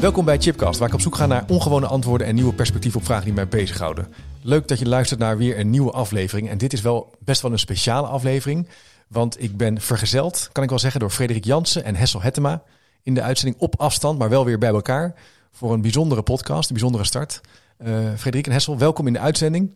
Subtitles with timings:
[0.00, 3.06] Welkom bij Chipcast, waar ik op zoek ga naar ongewone antwoorden en nieuwe perspectieven op
[3.06, 4.12] vragen die mij bezighouden.
[4.42, 6.48] Leuk dat je luistert naar weer een nieuwe aflevering.
[6.48, 8.68] En dit is wel best wel een speciale aflevering,
[9.08, 12.62] want ik ben vergezeld, kan ik wel zeggen, door Frederik Jansen en Hessel Hettema
[13.02, 15.14] in de uitzending op afstand, maar wel weer bij elkaar
[15.52, 17.40] voor een bijzondere podcast, een bijzondere start.
[17.78, 19.74] Uh, Frederik en Hessel, welkom in de uitzending.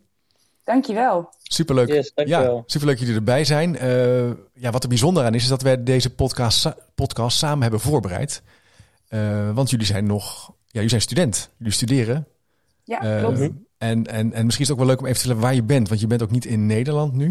[0.63, 1.29] Dankjewel.
[1.43, 1.87] Superleuk.
[1.87, 2.55] Yes, dankjewel.
[2.55, 3.75] Ja, superleuk dat jullie erbij zijn.
[3.83, 7.79] Uh, ja, wat er bijzonder aan is, is dat wij deze podcast, podcast samen hebben
[7.79, 8.41] voorbereid.
[9.15, 11.51] Uh, want jullie zijn nog, ja, jullie zijn student.
[11.57, 12.27] Jullie studeren.
[12.83, 13.39] Ja, klopt.
[13.39, 15.55] Uh, en, en, en misschien is het ook wel leuk om even te vertellen waar
[15.55, 15.89] je bent.
[15.89, 17.25] Want je bent ook niet in Nederland nu.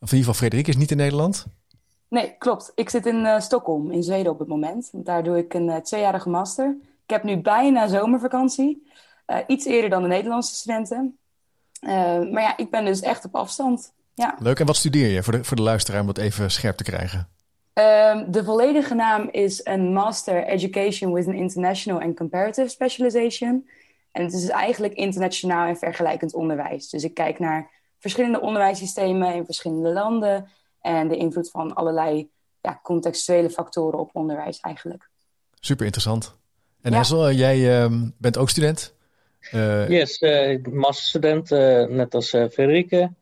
[0.00, 1.46] Of in ieder geval, Frederik is niet in Nederland.
[2.08, 2.72] Nee, klopt.
[2.74, 4.90] Ik zit in uh, Stockholm, in Zweden op het moment.
[4.92, 6.76] Daar doe ik een tweejarige master.
[7.04, 8.86] Ik heb nu bijna zomervakantie.
[9.46, 11.18] iets eerder dan de Nederlandse studenten.
[12.30, 13.92] maar ja, ik ben dus echt op afstand.
[14.14, 14.36] Ja.
[14.38, 14.60] Leuk.
[14.60, 17.28] En wat studeer je voor de, voor de luisteraar om dat even scherp te krijgen?
[17.74, 23.68] Um, de volledige naam is een Master Education with an International and Comparative Specialization.
[24.12, 26.88] En het is dus eigenlijk internationaal en vergelijkend onderwijs.
[26.88, 30.48] Dus ik kijk naar verschillende onderwijssystemen in verschillende landen
[30.80, 35.08] en de invloed van allerlei ja, contextuele factoren op onderwijs eigenlijk.
[35.60, 36.36] Super interessant.
[36.82, 36.98] En ja.
[36.98, 38.94] Hessel, jij uh, bent ook student?
[39.52, 39.88] Uh...
[39.88, 43.12] Yes, uh, ik ben masterstudent, uh, net als Frederike.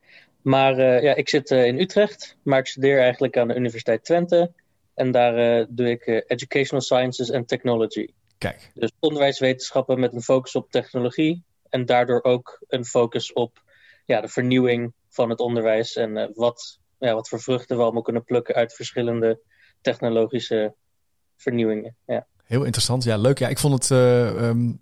[0.43, 4.05] Maar uh, ja, ik zit uh, in Utrecht, maar ik studeer eigenlijk aan de Universiteit
[4.05, 4.53] Twente.
[4.95, 8.09] En daar uh, doe ik Educational Sciences and Technology.
[8.39, 8.71] Kijk.
[8.75, 11.45] Dus onderwijswetenschappen met een focus op technologie.
[11.69, 13.63] En daardoor ook een focus op
[14.07, 15.97] ja, de vernieuwing van het onderwijs.
[15.97, 19.41] En wat, ja, wat voor vruchten we allemaal kunnen plukken uit verschillende
[19.81, 20.75] technologische
[21.37, 21.97] vernieuwingen.
[22.07, 22.27] Ja.
[22.45, 23.05] Heel interessant.
[23.05, 23.39] Ja, leuk.
[23.39, 24.81] Ja, ik vond het um,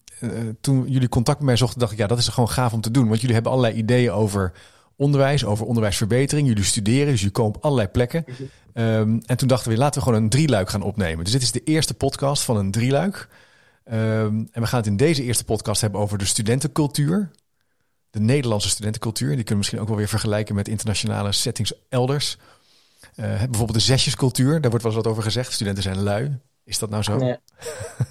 [0.60, 2.91] toen jullie contact met mij zochten, dacht ik, ja, dat is gewoon gaaf om te
[2.91, 3.09] doen.
[3.09, 4.53] Want jullie hebben allerlei ideeën over
[4.98, 6.48] onderwijs, over onderwijsverbetering.
[6.48, 8.25] Jullie studeren, dus jullie komen op allerlei plekken.
[8.75, 11.25] Um, en toen dachten we, laten we gewoon een drieluik gaan opnemen.
[11.25, 13.28] Dus dit is de eerste podcast van een drieluik.
[13.92, 17.31] Um, en we gaan het in deze eerste podcast hebben over de studentencultuur.
[18.10, 19.28] De Nederlandse studentencultuur.
[19.28, 22.36] Die kunnen we misschien ook wel weer vergelijken met internationale settings elders.
[23.16, 25.53] Uh, bijvoorbeeld de zesjescultuur, daar wordt wel eens wat over gezegd.
[25.53, 26.38] Studenten zijn lui.
[26.65, 27.16] Is dat nou zo?
[27.16, 27.32] Nee.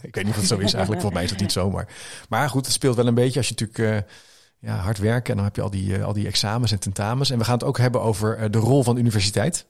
[0.01, 1.01] ik weet niet of het zo is eigenlijk.
[1.01, 1.71] Volgens mij is dat niet zo.
[1.71, 1.87] Maar,
[2.29, 4.05] maar goed, het speelt wel een beetje als je natuurlijk...
[4.05, 4.11] Uh,
[4.59, 5.29] ja, hard werken.
[5.29, 7.29] En dan heb je al die, uh, al die examens en tentamens.
[7.29, 9.67] En we gaan het ook hebben over uh, de rol van de universiteit.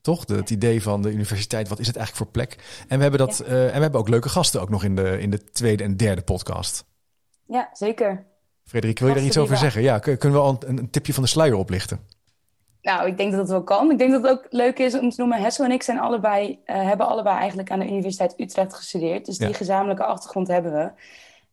[0.00, 0.24] Toch?
[0.24, 2.84] De, het idee van de universiteit, wat is het eigenlijk voor plek?
[2.88, 3.52] En we hebben, dat, ja.
[3.52, 5.96] uh, en we hebben ook leuke gasten ook nog in de, in de tweede en
[5.96, 6.84] derde podcast.
[7.46, 8.26] Ja, zeker.
[8.64, 9.82] Frederik, wil je daar iets over zeggen?
[9.82, 12.00] Ja, kunnen we al een, een, tipje van de sluier oplichten?
[12.82, 13.90] Nou, ik denk dat het wel kan.
[13.90, 15.42] Ik denk dat het ook leuk is om te noemen.
[15.42, 19.26] Hessel en ik zijn allebei, hebben allebei eigenlijk aan de Universiteit Utrecht gestudeerd.
[19.26, 20.92] Dus die gezamenlijke achtergrond hebben we.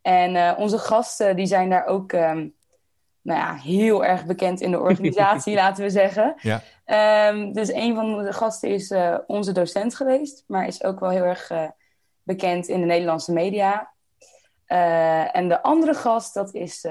[0.01, 2.53] En uh, onze gasten die zijn daar ook um,
[3.21, 6.35] nou ja, heel erg bekend in de organisatie, laten we zeggen.
[6.41, 6.61] Ja.
[7.29, 11.09] Um, dus een van de gasten is uh, onze docent geweest, maar is ook wel
[11.09, 11.69] heel erg uh,
[12.23, 13.91] bekend in de Nederlandse media.
[15.31, 16.81] en de andere gast, dat is,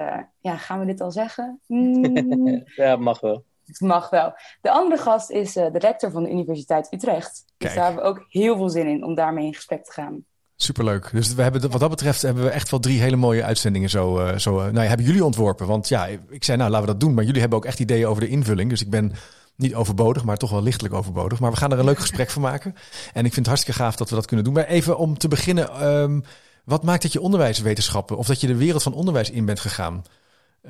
[0.41, 1.61] ja, gaan we dit al zeggen?
[1.67, 2.63] Mm.
[2.75, 3.45] ja, mag wel.
[3.67, 4.33] Het mag wel.
[4.61, 7.45] De andere gast is de rector van de Universiteit Utrecht.
[7.45, 7.57] Kijk.
[7.59, 10.25] Dus daar hebben we ook heel veel zin in om daarmee in gesprek te gaan.
[10.61, 11.11] Superleuk.
[11.13, 14.21] Dus we hebben, wat dat betreft hebben we echt wel drie hele mooie uitzendingen zo.
[14.21, 15.67] Uh, zo uh, nou hebben jullie ontworpen?
[15.67, 17.15] Want ja, ik zei nou laten we dat doen.
[17.15, 18.71] Maar jullie hebben ook echt ideeën over de invulling.
[18.71, 19.13] Dus ik ben
[19.57, 21.41] niet overbodig, maar toch wel lichtelijk overbodig.
[21.41, 22.75] Maar we gaan er een leuk gesprek van maken.
[23.13, 24.55] En ik vind het hartstikke gaaf dat we dat kunnen doen.
[24.55, 25.87] Maar even om te beginnen.
[25.87, 26.25] Um,
[26.65, 30.05] wat maakt dat je onderwijswetenschappen of dat je de wereld van onderwijs in bent gegaan?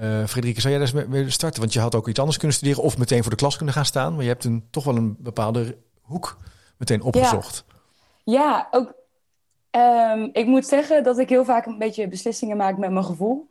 [0.03, 1.61] Uh, Frederike, zou jij daar eens mee starten?
[1.61, 3.85] Want je had ook iets anders kunnen studeren of meteen voor de klas kunnen gaan
[3.85, 4.13] staan.
[4.15, 6.39] Maar je hebt een, toch wel een bepaalde hoek
[6.77, 7.65] meteen opgezocht.
[8.25, 8.98] Ja, ja ook
[9.71, 13.49] Um, ik moet zeggen dat ik heel vaak een beetje beslissingen maak met mijn gevoel.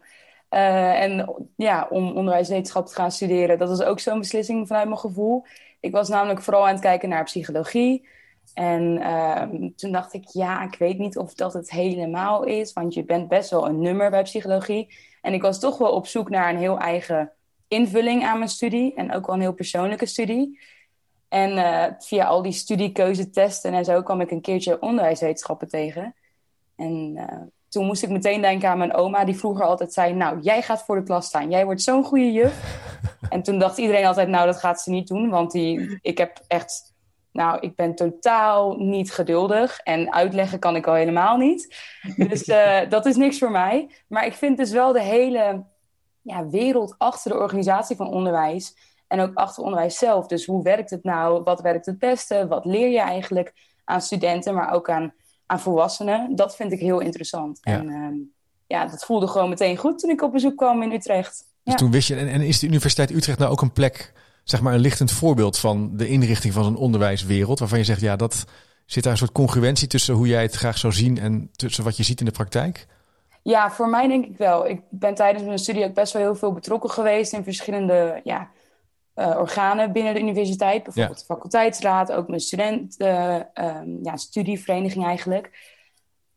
[0.50, 5.00] Uh, en ja, om onderwijswetenschap te gaan studeren, dat was ook zo'n beslissing vanuit mijn
[5.00, 5.46] gevoel.
[5.80, 8.08] Ik was namelijk vooral aan het kijken naar psychologie.
[8.54, 12.94] En um, toen dacht ik, ja, ik weet niet of dat het helemaal is, want
[12.94, 14.96] je bent best wel een nummer bij psychologie.
[15.22, 17.32] En ik was toch wel op zoek naar een heel eigen
[17.68, 20.60] invulling aan mijn studie en ook wel een heel persoonlijke studie.
[21.30, 26.16] En uh, via al die studiekeuzetesten en zo kwam ik een keertje onderwijswetenschappen tegen.
[26.76, 30.40] En uh, toen moest ik meteen denken aan mijn oma, die vroeger altijd zei: Nou,
[30.42, 32.80] jij gaat voor de klas staan, jij wordt zo'n goede juf.
[33.30, 36.42] en toen dacht iedereen altijd: Nou, dat gaat ze niet doen, want die, ik heb
[36.48, 36.94] echt
[37.32, 41.76] Nou, ik ben totaal niet geduldig en uitleggen kan ik al helemaal niet.
[42.16, 43.90] Dus uh, dat is niks voor mij.
[44.08, 45.64] Maar ik vind dus wel de hele
[46.22, 48.76] ja, wereld achter de organisatie van onderwijs
[49.08, 50.28] en ook achter onderwijs zelf.
[50.28, 51.44] Dus hoe werkt het nou?
[51.44, 52.48] Wat werkt het beste?
[52.48, 55.14] Wat leer je eigenlijk aan studenten, maar ook aan,
[55.46, 56.36] aan volwassenen?
[56.36, 57.60] Dat vind ik heel interessant.
[57.62, 57.78] Ja.
[57.78, 58.26] En uh,
[58.68, 61.46] ja, dat voelde gewoon meteen goed toen ik op bezoek kwam in Utrecht.
[61.64, 64.14] Dus toen wist je, en, en is de Universiteit Utrecht nou ook een plek
[64.44, 67.60] zeg maar een lichtend voorbeeld van de inrichting van een onderwijswereld.
[67.60, 68.46] Waarvan je zegt, ja, dat
[68.86, 71.98] zit daar een soort congruentie tussen hoe jij het graag zou zien en tussen wat
[71.98, 72.88] je ziet in de praktijk?
[73.42, 74.68] Ja, voor mij denk ik wel.
[74.68, 78.50] Ik ben tijdens mijn studie ook best wel heel veel betrokken geweest in verschillende ja,
[79.20, 80.84] uh, organen binnen de universiteit.
[80.84, 85.76] Bijvoorbeeld de faculteitsraad, ook mijn studenten, uh, ja, studievereniging eigenlijk.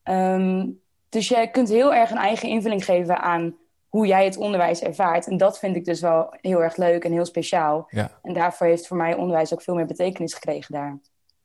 [0.04, 3.56] Um, dus jij kunt heel erg een eigen invulling geven aan
[3.88, 5.26] hoe jij het onderwijs ervaart.
[5.26, 7.86] En dat vind ik dus wel heel erg leuk en heel speciaal.
[7.90, 8.18] Ja.
[8.22, 10.98] En daarvoor heeft voor mij onderwijs ook veel meer betekenis gekregen daar.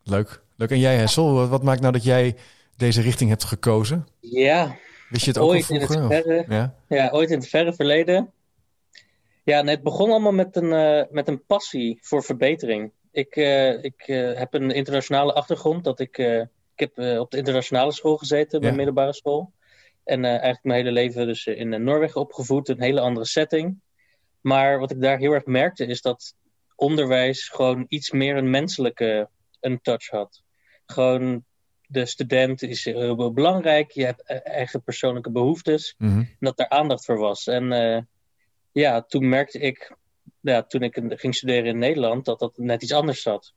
[0.04, 0.44] Leuk.
[0.56, 0.72] Leuk.
[0.72, 2.36] En jij, Hessel, wat maakt nou dat jij
[2.78, 4.08] deze richting hebt gekozen?
[4.20, 4.76] Ja.
[5.10, 5.96] Wist je het ook ooit al vroeger?
[5.96, 6.76] In het verre, ja?
[6.88, 7.10] ja?
[7.10, 8.32] ooit in het verre verleden.
[9.46, 12.92] Ja, het begon allemaal met een, uh, met een passie voor verbetering.
[13.12, 15.84] Ik, uh, ik uh, heb een internationale achtergrond.
[15.84, 16.18] Dat ik,
[16.76, 18.76] ik heb op de internationale school gezeten, bij ja.
[18.76, 19.54] middelbare school.
[20.04, 23.80] En eigenlijk mijn hele leven dus in Noorwegen opgevoed, een hele andere setting.
[24.42, 26.36] Maar wat ik daar heel erg merkte is dat
[26.76, 30.42] onderwijs gewoon iets meer een menselijke een touch had.
[30.86, 31.44] Gewoon
[31.88, 35.96] de student is heel belangrijk, je hebt e-, eigen persoonlijke behoeftes.
[35.98, 36.20] Mm -hmm.
[36.20, 37.48] En dat daar aandacht voor was.
[37.48, 37.72] En
[38.82, 39.96] ja, toen merkte ik,
[40.40, 43.54] ja, toen ik ging studeren in Nederland, dat dat net iets anders zat.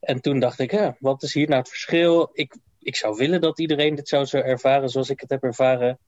[0.00, 2.30] En toen dacht ik, ja, wat is hier nou het verschil?
[2.32, 5.98] Ik ik zou willen dat iedereen dit zou zo ervaren zoals ik het heb ervaren.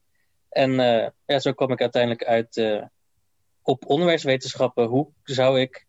[0.49, 2.83] En uh, ja, zo kwam ik uiteindelijk uit uh,
[3.61, 4.85] op onderwijswetenschappen.
[4.85, 5.85] Hoe zou ik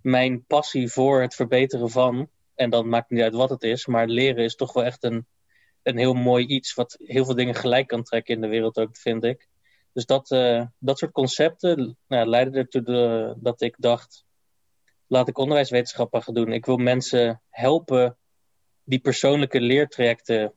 [0.00, 4.06] mijn passie voor het verbeteren van, en dan maakt niet uit wat het is, maar
[4.06, 5.26] leren is toch wel echt een,
[5.82, 8.96] een heel mooi iets wat heel veel dingen gelijk kan trekken in de wereld ook,
[8.96, 9.48] vind ik.
[9.94, 14.24] Dus dat, uh, dat soort concepten nou, leidden ertoe de, dat ik dacht,
[15.06, 16.52] laat ik onderwijswetenschappen gaan doen.
[16.52, 18.16] Ik wil mensen helpen
[18.84, 20.52] die persoonlijke leertrajecten,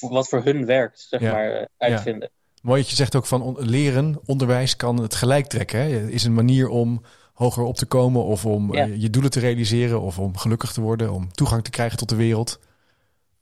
[0.00, 2.30] wat voor hun werkt, zeg maar, eh, uitvinden.
[2.32, 2.62] Ja.
[2.62, 5.78] Mooi dat je zegt ook van leren, onderwijs kan het gelijk trekken.
[5.78, 6.08] Hè?
[6.08, 8.84] Is een manier om hoger op te komen of om ja.
[8.84, 12.16] je doelen te realiseren of om gelukkig te worden, om toegang te krijgen tot de
[12.16, 12.60] wereld.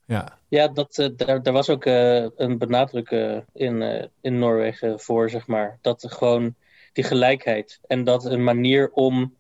[0.09, 3.11] Ja, ja dat, uh, daar, daar was ook uh, een benadruk
[3.53, 5.79] in, in Noorwegen voor, zeg maar.
[5.81, 6.55] Dat gewoon
[6.93, 9.37] die gelijkheid en dat een manier om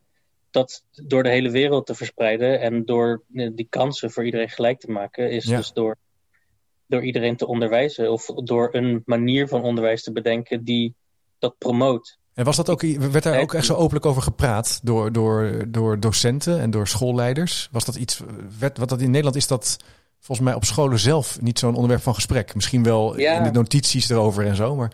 [0.51, 4.81] dat door de hele wereld te verspreiden en door eh, die kansen voor iedereen gelijk
[4.81, 5.97] te maken, is dus door,
[6.87, 10.95] door iedereen te onderwijzen of door een manier van onderwijs te bedenken die
[11.39, 12.19] dat promoot.
[12.35, 16.01] En was dat ook, werd daar ook echt zo openlijk over gepraat door, door, door
[16.01, 17.69] docenten en door schoolleiders?
[17.73, 18.21] Was dat iets,
[18.59, 19.77] werd, wat dat in Nederland is dat
[20.21, 22.55] volgens mij op scholen zelf niet zo'n onderwerp van gesprek.
[22.55, 23.37] Misschien wel ja.
[23.37, 24.93] in de notities erover en zo, maar...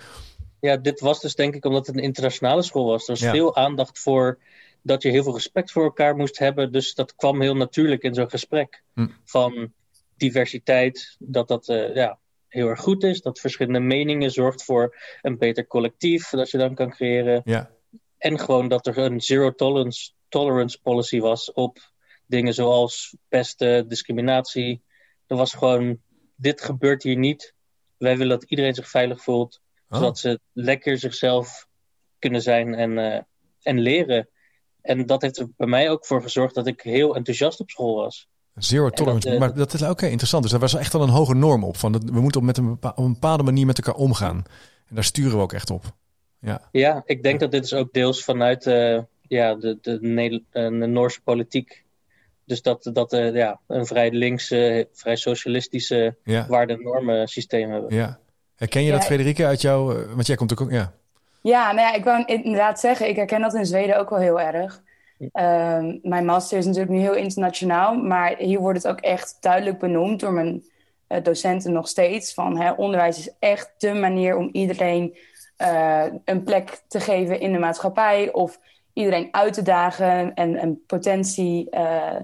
[0.61, 3.03] Ja, dit was dus denk ik omdat het een internationale school was.
[3.03, 3.31] Er was ja.
[3.31, 4.38] veel aandacht voor
[4.82, 6.73] dat je heel veel respect voor elkaar moest hebben.
[6.73, 8.82] Dus dat kwam heel natuurlijk in zo'n gesprek.
[8.94, 9.06] Hm.
[9.25, 9.73] Van
[10.17, 12.19] diversiteit, dat dat uh, ja,
[12.49, 13.20] heel erg goed is.
[13.20, 17.43] Dat verschillende meningen zorgt voor een beter collectief dat je dan kan creëren.
[17.44, 17.70] Ja.
[18.19, 21.79] En gewoon dat er een zero tolerance, tolerance policy was op
[22.27, 24.82] dingen zoals pesten, discriminatie.
[25.26, 25.99] Er was gewoon,
[26.37, 27.55] dit gebeurt hier niet.
[27.96, 29.60] Wij willen dat iedereen zich veilig voelt.
[29.89, 29.98] Oh.
[29.98, 31.67] Zodat ze lekker zichzelf
[32.19, 33.19] kunnen zijn en, uh,
[33.63, 34.29] en leren.
[34.81, 37.96] En dat heeft er bij mij ook voor gezorgd dat ik heel enthousiast op school
[37.96, 38.29] was.
[38.55, 40.43] Zero tolerance, dat, uh, maar dat is ook okay, interessant.
[40.43, 41.77] Dus daar was echt wel een hoge norm op.
[41.77, 44.44] Van dat we moeten op, met een, bepaal, op een bepaalde manier met elkaar omgaan.
[44.89, 45.84] En daar sturen we ook echt op.
[46.39, 50.43] Ja, ja ik denk dat dit is ook deels vanuit uh, ja, de, de, de,
[50.51, 51.83] de, Noorse politiek.
[52.44, 56.46] Dus dat, dat uh, ja, een vrij linkse, vrij socialistische ja.
[56.48, 57.94] waarde- en normen systeem hebben.
[57.94, 58.19] Ja.
[58.56, 60.06] Herken je dat, ja, Frederike, uit jou?
[60.15, 60.70] Want jij komt ook...
[60.70, 60.93] Ja.
[61.41, 64.41] Ja, nou ja, ik wou inderdaad zeggen, ik herken dat in Zweden ook wel heel
[64.41, 64.82] erg.
[65.19, 69.79] Um, mijn master is natuurlijk nu heel internationaal, maar hier wordt het ook echt duidelijk
[69.79, 70.65] benoemd door mijn
[71.08, 72.34] uh, docenten nog steeds.
[72.34, 75.17] Van hè, onderwijs is echt de manier om iedereen
[75.58, 78.58] uh, een plek te geven in de maatschappij of
[78.93, 82.17] iedereen uit te dagen en, en potentie, uh,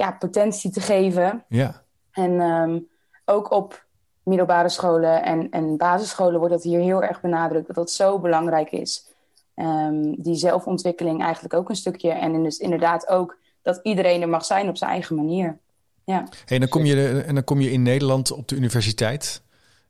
[0.00, 1.44] ja, potentie te geven.
[1.48, 1.82] Ja.
[2.12, 2.88] En um,
[3.24, 3.86] ook op
[4.22, 8.70] middelbare scholen en, en basisscholen wordt dat hier heel erg benadrukt, dat dat zo belangrijk
[8.70, 9.08] is.
[9.56, 12.10] Um, die zelfontwikkeling eigenlijk ook een stukje.
[12.10, 15.58] En dus inderdaad ook dat iedereen er mag zijn op zijn eigen manier.
[16.04, 16.16] Ja.
[16.16, 19.42] Hey, en, dan kom je, en dan kom je in Nederland op de universiteit.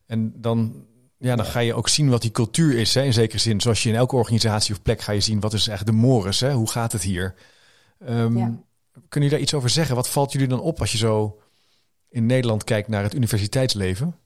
[0.07, 0.85] En dan,
[1.19, 3.61] ja, dan ga je ook zien wat die cultuur is, hè, in zekere zin.
[3.61, 6.41] Zoals je in elke organisatie of plek ga je zien, wat is eigenlijk de mores,
[6.41, 6.53] hè?
[6.53, 7.35] hoe gaat het hier?
[8.09, 8.53] Um, ja.
[8.93, 9.97] Kunnen jullie daar iets over zeggen?
[9.97, 11.41] Wat valt jullie dan op als je zo
[12.09, 14.19] in Nederland kijkt naar het universiteitsleven?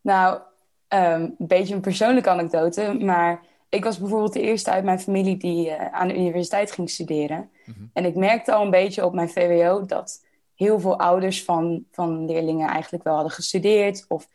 [0.00, 0.40] Nou,
[0.88, 5.36] ehm, een beetje een persoonlijke anekdote, maar ik was bijvoorbeeld de eerste uit mijn familie
[5.36, 7.50] die uh, aan de universiteit ging studeren.
[7.64, 7.84] Mhm.
[7.92, 12.26] En ik merkte al een beetje op mijn VWO dat heel veel ouders van, van
[12.26, 14.28] leerlingen eigenlijk wel hadden gestudeerd of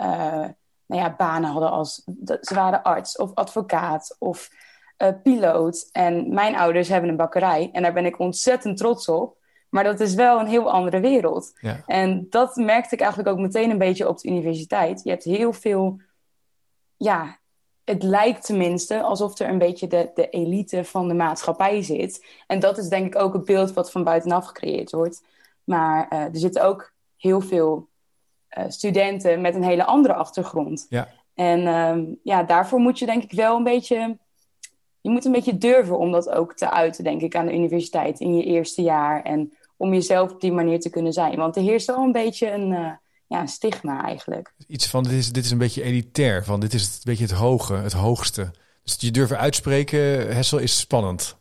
[0.00, 0.46] uh,
[0.86, 2.02] nou ja, banen hadden als
[2.40, 4.50] ze waren arts of advocaat of
[4.98, 5.88] uh, piloot.
[5.92, 9.36] En mijn ouders hebben een bakkerij en daar ben ik ontzettend trots op.
[9.68, 11.52] Maar dat is wel een heel andere wereld.
[11.60, 11.82] Ja.
[11.86, 15.02] En dat merkte ik eigenlijk ook meteen een beetje op de universiteit.
[15.02, 16.00] Je hebt heel veel,
[16.96, 17.38] ja,
[17.84, 22.26] het lijkt tenminste alsof er een beetje de, de elite van de maatschappij zit.
[22.46, 25.24] En dat is denk ik ook het beeld wat van buitenaf gecreëerd wordt.
[25.64, 27.88] Maar uh, er zitten ook heel veel
[28.58, 30.86] uh, studenten met een hele andere achtergrond.
[30.88, 31.08] Ja.
[31.34, 34.18] En um, ja, daarvoor moet je denk ik wel een beetje
[35.04, 38.20] je moet een beetje durven om dat ook te uiten, denk ik, aan de universiteit
[38.20, 39.22] in je eerste jaar.
[39.22, 41.36] En om jezelf op die manier te kunnen zijn.
[41.36, 42.90] Want er heerst wel een beetje een, uh,
[43.26, 44.52] ja, een stigma eigenlijk.
[44.66, 47.24] Iets van, dit is, dit is een beetje elitair, van dit is het, een beetje
[47.24, 48.50] het hoge, het hoogste.
[48.82, 51.36] Dus je durven uitspreken, Hessel, is spannend.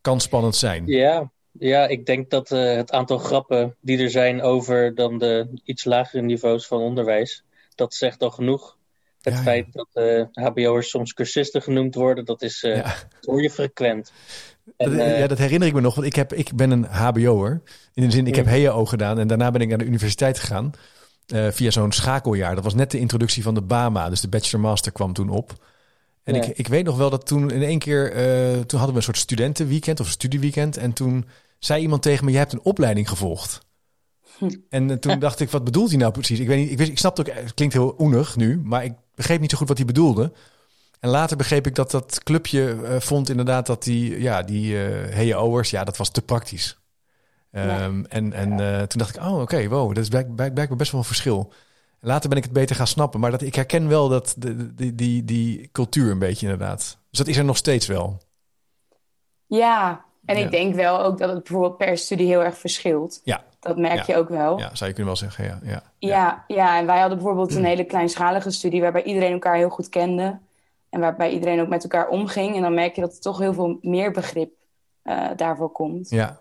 [0.00, 0.86] Kan spannend zijn.
[0.86, 5.60] Ja, ja ik denk dat uh, het aantal grappen die er zijn over dan de
[5.64, 7.44] iets lagere niveaus van onderwijs,
[7.74, 8.76] dat zegt al genoeg.
[9.34, 12.90] Het feit dat uh, HBO'ers soms cursisten genoemd worden, dat is uh,
[13.20, 14.12] hoor je frequent.
[14.76, 16.84] En, dat, uh, ja, dat herinner ik me nog, want ik, heb, ik ben een
[16.84, 17.62] HBO'er.
[17.94, 20.72] In de zin, ik heb HEO gedaan en daarna ben ik naar de universiteit gegaan.
[21.26, 22.54] via zo'n schakeljaar.
[22.54, 25.52] Dat was net de introductie van de BAMA, dus de Bachelor Master kwam toen op.
[26.22, 28.10] En ik, ik weet nog wel dat toen in één keer,
[28.66, 30.76] toen hadden we een soort studentenweekend of studieweekend.
[30.76, 31.24] En toen
[31.58, 33.60] zei iemand tegen me, je hebt een opleiding gevolgd.
[34.68, 36.38] En toen dacht ik, wat bedoelt hij nou precies?
[36.38, 38.92] Ik weet niet, ik, wist, ik snapte ook, het klinkt heel oenig nu, maar ik
[39.16, 40.32] begreep niet zo goed wat hij bedoelde.
[41.00, 45.04] En later begreep ik dat dat clubje uh, vond inderdaad dat die, ja, die uh,
[45.04, 46.78] eh, HEO'ers, ja, dat was te praktisch.
[47.50, 50.76] Um, En, en uh, toen dacht ik, oh, oké, okay, wow, dat is blijkbaar blijk,
[50.76, 51.52] best wel een verschil.
[52.00, 54.94] Later ben ik het beter gaan snappen, maar dat, ik herken wel dat de, die,
[54.94, 56.98] die, die cultuur een beetje inderdaad.
[57.10, 58.20] Dus dat is er nog steeds wel.
[59.46, 63.20] Ja, en ik denk wel ook dat het bijvoorbeeld per studie heel erg verschilt.
[63.24, 63.44] Ja.
[63.66, 64.58] Dat merk je ook wel.
[64.58, 65.58] Ja, zou je kunnen wel zeggen, ja.
[65.62, 66.44] Ja, ja.
[66.46, 68.80] ja, en wij hadden bijvoorbeeld een hele kleinschalige studie...
[68.80, 70.38] waarbij iedereen elkaar heel goed kende.
[70.90, 72.56] En waarbij iedereen ook met elkaar omging.
[72.56, 74.52] En dan merk je dat er toch heel veel meer begrip
[75.04, 76.10] uh, daarvoor komt.
[76.10, 76.40] Ja.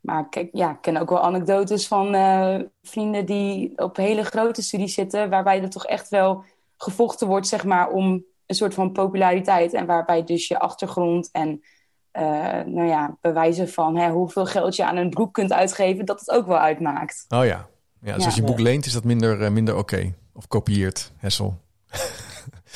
[0.00, 4.62] Maar kijk, ja, ik ken ook wel anekdotes van uh, vrienden die op hele grote
[4.62, 5.30] studies zitten...
[5.30, 6.44] waarbij er toch echt wel
[6.76, 9.72] gevochten wordt, zeg maar, om een soort van populariteit.
[9.72, 11.62] En waarbij dus je achtergrond en
[12.66, 16.30] nou ja, bewijzen van hè, hoeveel geld je aan een boek kunt uitgeven, dat het
[16.30, 17.24] ook wel uitmaakt.
[17.28, 17.66] Oh ja,
[18.00, 20.14] ja dus als je boek leent, is dat minder, uh, minder oké.
[20.34, 21.58] Of kopieert, Hessel.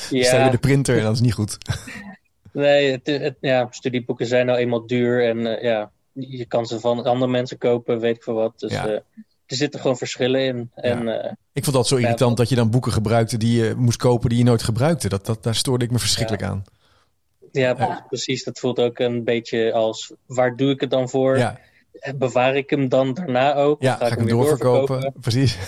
[0.09, 0.23] Ja.
[0.23, 1.57] Stel je de printer en dat is niet goed.
[2.51, 6.79] nee, het, het, ja, studieboeken zijn nou eenmaal duur en uh, ja, je kan ze
[6.79, 8.59] van andere mensen kopen, weet ik veel wat.
[8.59, 8.87] Dus ja.
[8.87, 9.03] er
[9.45, 10.71] zitten gewoon verschillen in.
[10.75, 11.37] En, ja.
[11.53, 14.37] ik vond dat zo irritant dat je dan boeken gebruikte die je moest kopen die
[14.37, 15.09] je nooit gebruikte.
[15.09, 16.63] Dat, dat, daar stoorde ik me verschrikkelijk aan.
[17.51, 18.43] Ja, precies.
[18.43, 21.37] Dat voelt ook een beetje als, waar doe ik het dan voor?
[21.37, 21.59] Ja.
[22.15, 23.81] Bewaar ik hem dan daarna ook?
[23.81, 25.13] Ja, ga, ik hem doorverkopen?
[25.19, 25.57] Precies.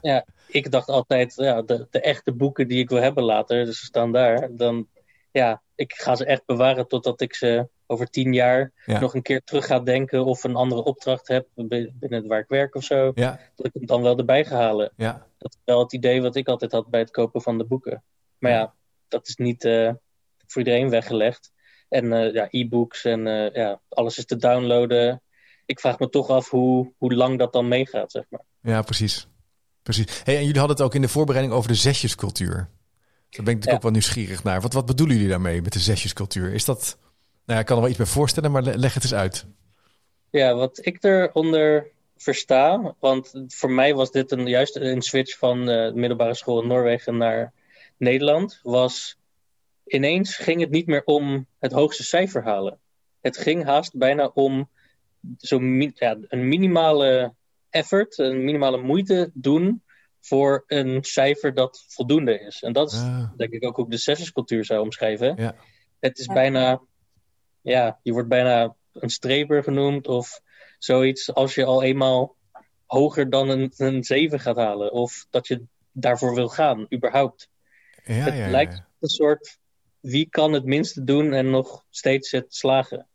[0.00, 3.78] Ja, ik dacht altijd, ja, de, de echte boeken die ik wil hebben later, dus
[3.78, 4.86] ze staan daar, dan,
[5.32, 9.42] ja, ik ga ze echt bewaren totdat ik ze over tien jaar nog een keer
[9.44, 13.12] terug ga denken of een andere opdracht heb binnen waar ik werk of zo.
[13.14, 13.40] Ja.
[13.56, 14.92] Dat ik hem dan wel erbij ga halen.
[14.96, 15.26] Ja.
[15.38, 18.02] Dat is wel het idee wat ik altijd had bij het kopen van de boeken.
[18.38, 18.74] Maar ja,
[19.08, 19.92] dat is niet, uh,
[20.50, 21.52] voor iedereen weggelegd.
[21.88, 25.22] En uh, ja, e-books en uh, ja, alles is te downloaden.
[25.66, 28.44] Ik vraag me toch af hoe, hoe lang dat dan meegaat, zeg maar.
[28.62, 29.28] Ja, precies.
[29.82, 30.20] precies.
[30.24, 32.54] Hey, en jullie hadden het ook in de voorbereiding over de zesjescultuur.
[32.54, 32.68] Daar
[33.30, 33.74] ben ik natuurlijk ja.
[33.74, 34.60] ook wel nieuwsgierig naar.
[34.60, 36.52] Wat, wat bedoelen jullie daarmee met de zesjescultuur?
[36.52, 36.98] Is dat...
[37.00, 37.12] Nou
[37.44, 39.46] ja, ik kan er wel iets bij voorstellen, maar leg het eens uit.
[40.30, 45.58] Ja, wat ik eronder versta, want voor mij was dit een, juist een switch van
[45.58, 47.52] uh, de middelbare school in Noorwegen naar
[47.96, 49.18] Nederland, was
[49.92, 52.78] ineens ging het niet meer om het hoogste cijfer halen.
[53.20, 54.70] Het ging haast bijna om
[55.36, 55.60] zo
[55.94, 57.34] ja, een minimale
[57.70, 59.82] effort, een minimale moeite doen
[60.20, 62.62] voor een cijfer dat voldoende is.
[62.62, 63.30] En dat is ah.
[63.36, 65.34] denk ik ook hoe ik de sessiescultuur zou omschrijven.
[65.36, 65.54] Ja.
[66.00, 66.80] Het is bijna,
[67.60, 70.40] ja, je wordt bijna een streper genoemd of
[70.78, 72.36] zoiets als je al eenmaal
[72.86, 74.92] hoger dan een, een 7 gaat halen.
[74.92, 77.48] Of dat je daarvoor wil gaan, überhaupt.
[78.04, 79.58] Ja, het ja, lijkt een soort
[80.00, 83.06] wie kan het minste doen en nog steeds het slagen.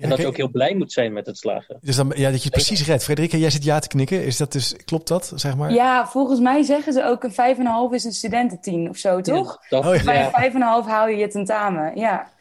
[0.00, 1.78] En dat je ook heel blij moet zijn met het slagen.
[1.80, 3.04] Dus dan, ja, dat je het precies redt.
[3.04, 4.24] Frederika, jij zit ja te knikken.
[4.24, 5.72] Is dat dus, klopt dat, zeg maar?
[5.72, 7.56] Ja, volgens mij zeggen ze ook een
[7.90, 9.58] 5,5 is een studententien of zo, toch?
[9.68, 10.58] Ja, oh, Bij 5,5
[10.88, 12.32] haal je je tentamen, ja.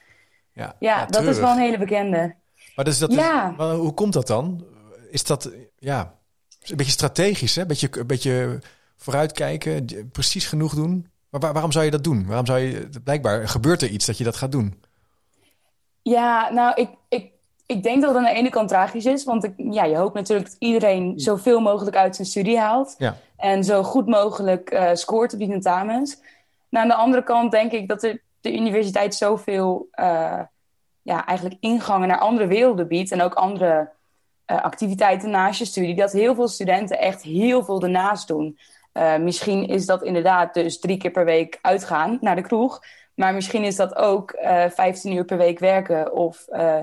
[0.53, 2.35] Ja, ja, dat is wel een hele bekende.
[2.75, 3.51] Maar dus dat Ja.
[3.51, 4.65] is, maar hoe komt dat dan?
[5.09, 6.19] Is dat ja,
[6.61, 7.61] een beetje strategisch, hè?
[7.61, 8.61] Een beetje, een beetje
[8.97, 11.11] vooruitkijken, precies genoeg doen.
[11.33, 12.25] Maar waar- waarom zou je dat doen?
[12.27, 14.83] Waarom zou je blijkbaar gebeurt er iets dat je dat gaat doen?
[16.01, 17.31] Ja, nou, ik, ik,
[17.65, 19.23] ik denk dat het aan de ene kant tragisch is.
[19.23, 22.95] Want ik, ja, je hoopt natuurlijk dat iedereen zoveel mogelijk uit zijn studie haalt.
[22.97, 23.15] Ja.
[23.37, 26.17] En zo goed mogelijk eh, scoort op die tentamens.
[26.69, 30.39] Nou, aan de andere kant denk ik dat de, de universiteit zoveel eh,
[31.01, 33.11] ja, eigenlijk ingangen naar andere werelden biedt.
[33.11, 33.89] En ook andere
[34.45, 35.95] eh, activiteiten naast je studie.
[35.95, 38.57] Dat heel veel studenten echt heel veel ernaast doen.
[38.93, 42.81] Eh, misschien is dat inderdaad dus drie keer per week uitgaan naar de kroeg.
[43.15, 46.79] Maar misschien is dat ook eh 15 uur per week werken of eh,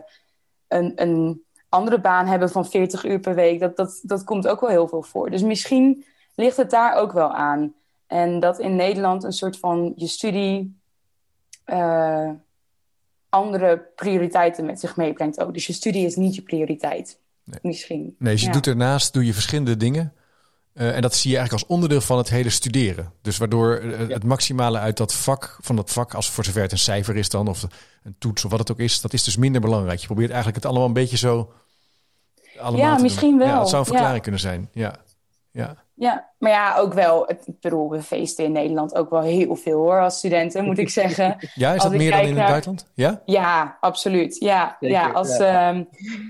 [0.68, 3.60] een, een andere baan hebben van 40 uur per week.
[3.60, 5.30] Dat, dat, dat komt ook wel heel veel voor.
[5.30, 7.74] Dus misschien ligt het daar ook wel aan.
[8.06, 10.78] En dat in Nederland een soort van je studie
[13.28, 15.52] andere prioriteiten met zich meebrengt ook.
[15.54, 17.18] Dus je studie is niet je prioriteit.
[17.62, 18.16] Misschien.
[18.18, 18.52] Nee, dus je Ja.
[18.52, 20.12] doet ernaast doe je verschillende dingen.
[20.80, 23.12] Eh, en dat zie je eigenlijk als onderdeel van het hele studeren.
[23.22, 26.72] Dus waardoor eh, het maximale uit dat vak, van dat vak, als voor zover het
[26.72, 27.66] een cijfer is dan, of
[28.02, 30.00] een toets of wat het ook is, dat is dus minder belangrijk.
[30.00, 31.52] Je probeert eigenlijk het allemaal een beetje zo.
[32.58, 33.38] Allemaal Ja, misschien doen.
[33.38, 33.48] wel.
[33.48, 34.22] Ja, dat zou een verklaring Ja.
[34.22, 34.68] kunnen zijn.
[34.72, 34.96] Ja.
[35.52, 35.76] Ja.
[35.94, 37.24] Ja, maar ja, ook wel.
[37.26, 40.78] Het, ik bedoel, we feesten in Nederland ook wel heel veel hoor, als studenten, moet
[40.78, 41.36] ik zeggen.
[41.54, 42.90] ja, is dat meer dan in naar- het buitenland?
[42.94, 43.22] Ja?
[43.24, 44.36] Ja, absoluut.
[44.38, 45.68] Ja, Zeker, ja, als, ja.
[45.70, 45.84] ehm,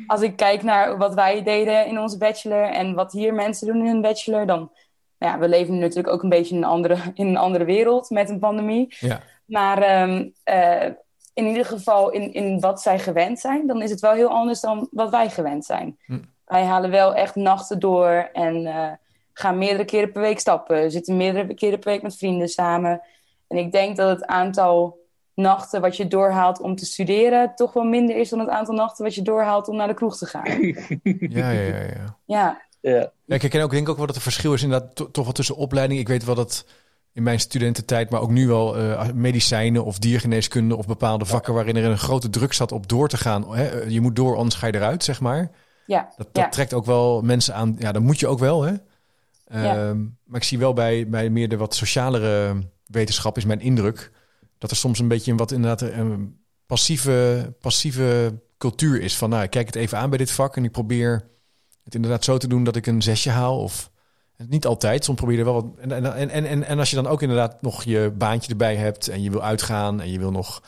[0.07, 3.77] als ik kijk naar wat wij deden in onze bachelor en wat hier mensen doen
[3.77, 4.71] in hun bachelor, dan,
[5.19, 8.29] ja, we leven natuurlijk ook een beetje in een andere, in een andere wereld met
[8.31, 8.97] een pandemie.
[8.99, 9.21] Ja.
[9.45, 10.91] Maar ehm, eh,
[11.35, 14.61] in ieder geval in, in wat zij gewend zijn, dan is het wel heel anders
[14.61, 15.99] dan wat wij gewend zijn.
[16.05, 16.19] Hm.
[16.45, 18.91] Wij halen wel echt nachten door en eh,
[19.40, 20.90] gaan meerdere keren per week stappen.
[20.90, 23.00] Zitten meerdere keren per week met vrienden samen.
[23.49, 24.99] En ik denk dat het aantal
[25.35, 29.04] nachten wat je doorhaalt om te studeren toch wel minder is dan het aantal nachten
[29.04, 30.44] wat je doorhaalt om naar de kroeg te gaan.
[31.38, 32.16] Ja, ja, ja, ja.
[32.26, 33.12] Ja, Ja.
[33.25, 35.32] Ja, ik herken ook, denk ook wel dat er verschil is inderdaad to- toch wel
[35.32, 36.00] tussen opleiding.
[36.00, 36.64] Ik weet wel dat
[37.12, 41.76] in mijn studententijd, maar ook nu wel eh, medicijnen of diergeneeskunde of bepaalde vakken waarin
[41.76, 43.55] er een grote druk zat op door te gaan.
[43.57, 43.83] Hè?
[43.83, 45.50] Je moet door, anders ga je eruit, zeg maar.
[45.87, 46.48] ja, Dat, dat ja.
[46.48, 47.76] trekt ook wel mensen aan.
[47.79, 48.72] Ja, dat moet je ook wel, hè?
[49.51, 49.89] Ja.
[49.89, 54.11] Ehm, maar ik zie wel bij, bij meer de wat socialere wetenschap is mijn indruk
[54.59, 59.17] dat er soms een beetje een wat inderdaad een passieve, passieve cultuur is.
[59.17, 61.29] Van nou, ik kijk het even aan bij dit vak en ik probeer
[61.85, 63.63] het inderdaad zo te doen dat ik een zesje haal.
[63.63, 63.91] Of
[64.37, 65.79] niet altijd, soms probeer je er wel wat.
[65.79, 69.09] En, en, en, en, en als je dan ook inderdaad nog je baantje erbij hebt
[69.09, 70.63] en je wil uitgaan en je wil nog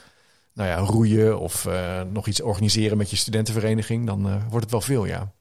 [0.53, 4.71] nou ja, roeien of eh, nog iets organiseren met je studentenvereniging, dan eh, wordt het
[4.71, 5.33] wel veel, ja.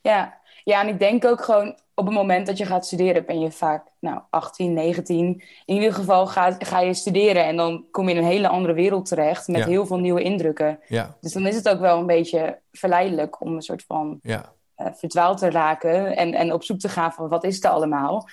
[0.00, 0.40] Ja.
[0.64, 3.50] ja, en ik denk ook gewoon op het moment dat je gaat studeren ben je
[3.50, 5.42] vaak nou, 18, 19.
[5.64, 8.74] In ieder geval ga, ga je studeren en dan kom je in een hele andere
[8.74, 9.66] wereld terecht met Ja.
[9.66, 10.78] heel veel nieuwe indrukken.
[10.88, 14.52] Ja, Dus dan is het ook wel een beetje verleidelijk om een soort van ja.
[14.74, 18.28] eh, verdwaald te raken en, en op zoek te gaan van wat is er allemaal.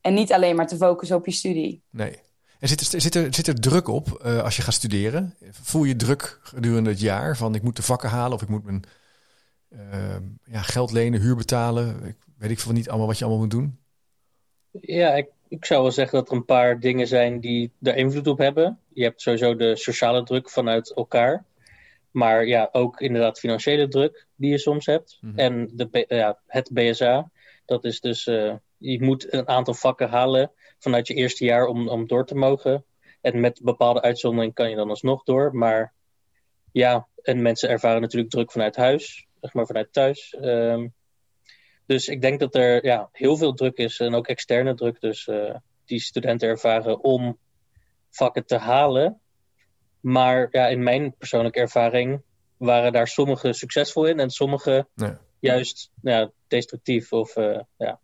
[0.00, 1.82] En niet alleen maar te focussen op je studie.
[1.90, 2.18] Nee.
[2.58, 5.34] En zit er, zit er, zit er druk op eh, als je gaat studeren?
[5.50, 8.64] Voel je druk gedurende het jaar van ik moet de vakken halen of ik moet
[8.64, 8.82] mijn
[10.44, 12.04] ja, geld lenen, huur betalen?
[12.04, 13.78] Ik weet ik veel niet allemaal wat je allemaal moet doen.
[14.70, 18.26] Ja, ik, ik zou wel zeggen dat er een paar dingen zijn die er invloed
[18.26, 18.78] op hebben.
[18.92, 21.44] Je hebt sowieso de sociale druk vanuit elkaar.
[22.10, 25.18] Maar ja, ook inderdaad financiële druk die je soms hebt.
[25.20, 25.38] Mhm.
[25.38, 27.30] En de, ja, het BSA,
[27.64, 31.88] dat is dus, eh, je moet een aantal vakken halen vanuit je eerste jaar om,
[31.88, 32.84] om door te mogen.
[33.20, 35.56] En met bepaalde uitzondering kan je dan alsnog door.
[35.56, 35.92] Maar
[36.72, 40.34] ja, en mensen ervaren natuurlijk druk vanuit huis, zeg maar vanuit thuis.
[40.40, 40.88] Ehm,
[41.86, 45.26] dus ik denk dat er ja, heel veel druk is en ook externe druk, dus
[45.28, 45.54] eh,
[45.84, 47.38] die studenten ervaren om
[48.10, 49.20] vakken te halen.
[50.00, 52.22] Maar ja, in mijn persoonlijke ervaring
[52.56, 55.12] waren daar sommigen succesvol in en sommigen Nee.
[55.38, 58.00] juist ja, destructief of eh, ja,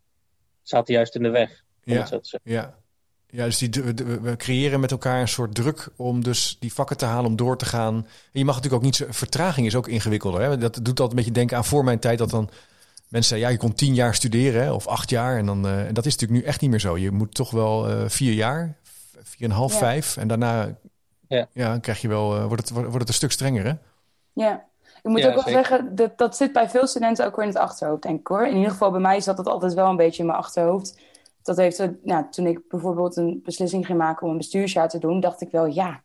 [0.61, 1.49] zaten juist in de weg.
[1.85, 1.99] Om Ja.
[1.99, 2.51] het zo te zeggen.
[2.51, 2.79] Ja.
[3.31, 3.69] Ja, dus die,
[4.21, 7.57] we creëren met elkaar een soort druk om dus die vakken te halen, om door
[7.57, 7.95] te gaan.
[7.95, 9.05] En je mag natuurlijk ook niet zo...
[9.09, 10.41] Vertraging is ook ingewikkelder.
[10.41, 10.57] Hè?
[10.57, 12.49] Dat doet altijd een beetje denken aan voor mijn tijd dat dan
[13.07, 15.37] mensen zeiden, ja, je kon tien jaar studeren hè, of acht jaar.
[15.37, 16.97] En, dan, eh, en dat is natuurlijk nu echt niet meer zo.
[16.97, 18.75] Je moet toch wel eh, vier jaar,
[19.23, 19.77] vier en een half, Ja.
[19.77, 20.17] vijf.
[20.17, 20.75] En daarna
[21.27, 21.47] Ja.
[21.53, 23.73] ja, dan krijg je wel, eh, wordt, het, wordt het een stuk strenger, hè?
[24.33, 24.63] Ja,
[25.03, 25.65] ik moet Ja, ook wel zeker.
[25.65, 28.47] zeggen, dat, dat zit bij veel studenten ook weer in het achterhoofd, denk ik hoor.
[28.47, 30.99] In ieder geval bij mij zat dat altijd wel een beetje in mijn achterhoofd.
[31.43, 35.19] Dat heeft, nou, toen ik bijvoorbeeld een beslissing ging maken om een bestuursjaar te doen,
[35.19, 36.01] dacht ik wel, ja,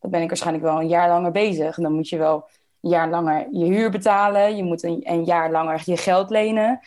[0.00, 1.76] dan ben ik waarschijnlijk wel een jaar langer bezig.
[1.76, 2.48] En dan moet je wel
[2.80, 6.80] een jaar langer je huur betalen, je moet een, een jaar langer je geld lenen.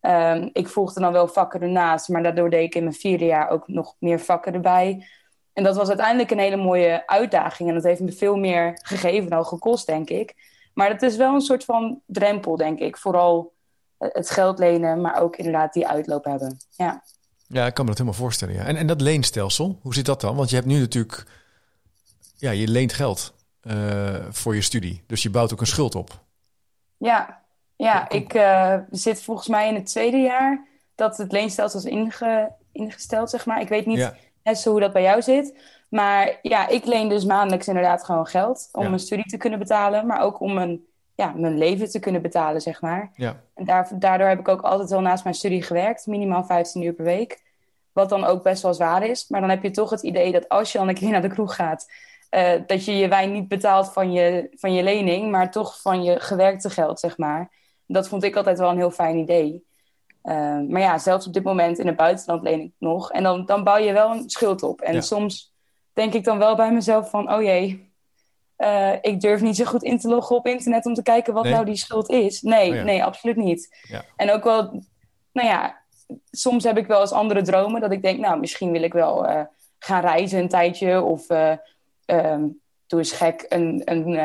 [0.00, 3.50] Ehm, ik volgde dan wel vakken ernaast, maar daardoor deed ik in mijn vierde jaar
[3.50, 5.06] ook nog meer vakken erbij.
[5.52, 7.68] En dat was uiteindelijk een hele mooie uitdaging.
[7.68, 10.34] En dat heeft me veel meer gegeven dan gekost, denk ik.
[10.74, 12.96] Maar dat is wel een soort van drempel, denk ik.
[12.96, 13.52] Vooral
[13.98, 16.56] het geld lenen, maar ook inderdaad die uitloop hebben.
[16.70, 17.02] Ja,
[17.52, 18.54] ja ik kan me dat helemaal voorstellen.
[18.54, 18.64] Ja.
[18.64, 20.36] En, en dat leenstelsel, hoe zit dat dan?
[20.36, 21.24] Want je hebt nu natuurlijk,
[22.36, 25.02] ja, je leent geld uh, voor je studie.
[25.06, 26.20] Dus je bouwt ook een schuld op.
[26.96, 27.42] Ja,
[27.76, 32.52] ja ik uh, zit volgens mij in het tweede jaar dat het leenstelsel is inge,
[32.72, 33.60] ingesteld, zeg maar.
[33.60, 34.14] Ik weet niet ja.
[34.42, 35.54] net zo hoe dat bij jou zit.
[35.88, 40.06] Maar ja, ik leen dus maandelijks inderdaad gewoon geld om mijn studie te kunnen betalen,
[40.06, 40.80] maar ook om mijn,
[41.20, 43.10] ja, mijn leven te kunnen betalen, zeg maar.
[43.14, 43.42] Ja.
[43.54, 43.64] En
[43.98, 47.42] daardoor heb ik ook altijd wel naast mijn studie gewerkt, minimaal 15 uur per week.
[47.92, 49.28] Wat dan ook best wel zwaar is.
[49.28, 51.28] Maar dan heb je toch het idee dat als je dan een keer naar de
[51.28, 51.86] kroeg gaat,
[52.30, 56.02] uh, dat je je wijn niet betaalt van je, van je lening, maar toch van
[56.02, 57.50] je gewerkte geld, zeg maar.
[57.86, 59.64] Dat vond ik altijd wel een heel fijn idee.
[60.24, 63.12] Uh, maar ja, zelfs op dit moment in het buitenland leen ik nog.
[63.12, 64.80] En dan, dan bouw je wel een schuld op.
[64.80, 65.54] En soms
[65.92, 67.89] denk ik dan wel bij mezelf van, oh jee,
[68.60, 71.44] uh, ik durf niet zo goed in te loggen op internet om te kijken wat
[71.44, 72.42] nou die schuld is.
[72.42, 73.82] Nee, oh nee, absoluut niet.
[73.82, 74.04] Ja.
[74.16, 74.82] En ook wel,
[75.32, 75.78] nou ja,
[76.30, 79.28] soms heb ik wel eens andere dromen dat ik denk, nou, misschien wil ik wel
[79.28, 79.40] uh,
[79.78, 81.52] gaan reizen een tijdje of uh,
[82.06, 84.18] um, doe eens gek een, een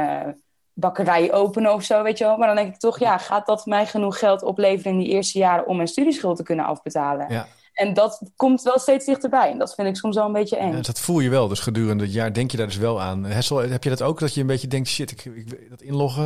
[0.74, 2.38] bakkerij openen of zo, weet je wel.
[2.38, 5.38] Maar dan denk ik toch, ja, gaat dat mij genoeg geld opleveren in die eerste
[5.38, 7.30] jaren om mijn studieschuld te kunnen afbetalen?
[7.30, 7.48] Ja.
[7.76, 9.52] En dat komt wel steeds dichterbij.
[9.52, 10.72] En dat vind ik soms wel een beetje eng.
[10.72, 11.48] Ja, dat voel je wel.
[11.48, 13.24] Dus gedurende het jaar denk je daar dus wel aan.
[13.24, 14.20] Hessel, heb je dat ook?
[14.20, 16.24] Dat je een beetje denkt, shit, ik, ik dat inloggen,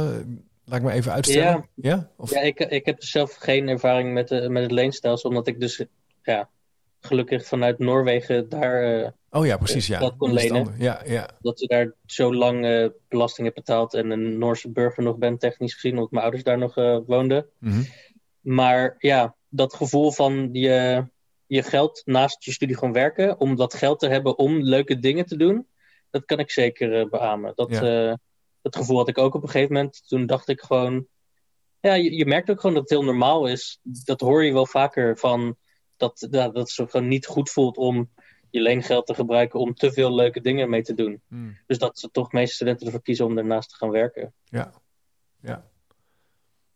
[0.66, 1.70] laat ik me even uitstellen.
[1.76, 2.10] Ja, ja?
[2.18, 2.32] Of?
[2.32, 5.30] ja ik, ik heb dus zelf geen ervaring met, de, met het leenstelsel.
[5.30, 5.86] Omdat ik dus
[6.24, 6.50] ja,
[7.00, 9.00] gelukkig vanuit Noorwegen daar...
[9.00, 9.88] Uh, oh ja, precies.
[9.88, 10.00] Ja.
[10.00, 10.76] Dat kon lenen.
[10.78, 11.30] Ja, ja.
[11.42, 13.94] Dat je daar zo lang uh, belasting hebt betaald.
[13.94, 15.92] En een Noorse burger nog bent, technisch gezien.
[15.92, 17.46] Omdat mijn ouders daar nog uh, woonden.
[17.60, 17.86] Mm -hmm.
[18.42, 21.04] Maar ja, dat gevoel van je
[21.50, 23.40] je geld naast je studie gewoon werken.
[23.40, 25.68] Om dat geld te hebben om leuke dingen te doen.
[26.10, 27.52] Dat kan ik zeker uh, beamen.
[27.56, 28.10] Dat, ja.
[28.10, 28.16] uh,
[28.62, 30.08] dat gevoel had ik ook op een gegeven moment.
[30.08, 31.08] Toen dacht ik gewoon.
[31.80, 33.80] Ja, je, je, merkt ook gewoon dat het heel normaal is.
[33.82, 35.58] Dat hoor je wel vaker van.
[35.98, 38.10] Dat, dat, dat het gewoon niet goed voelt om
[38.50, 41.22] je leengeld te gebruiken om te veel leuke dingen mee te doen.
[41.28, 41.58] Hmm.
[41.68, 44.34] Dus dat ze toch meeste studenten ervoor kiezen om daarnaast te gaan werken.
[44.44, 44.72] Ja,
[45.42, 45.69] ja.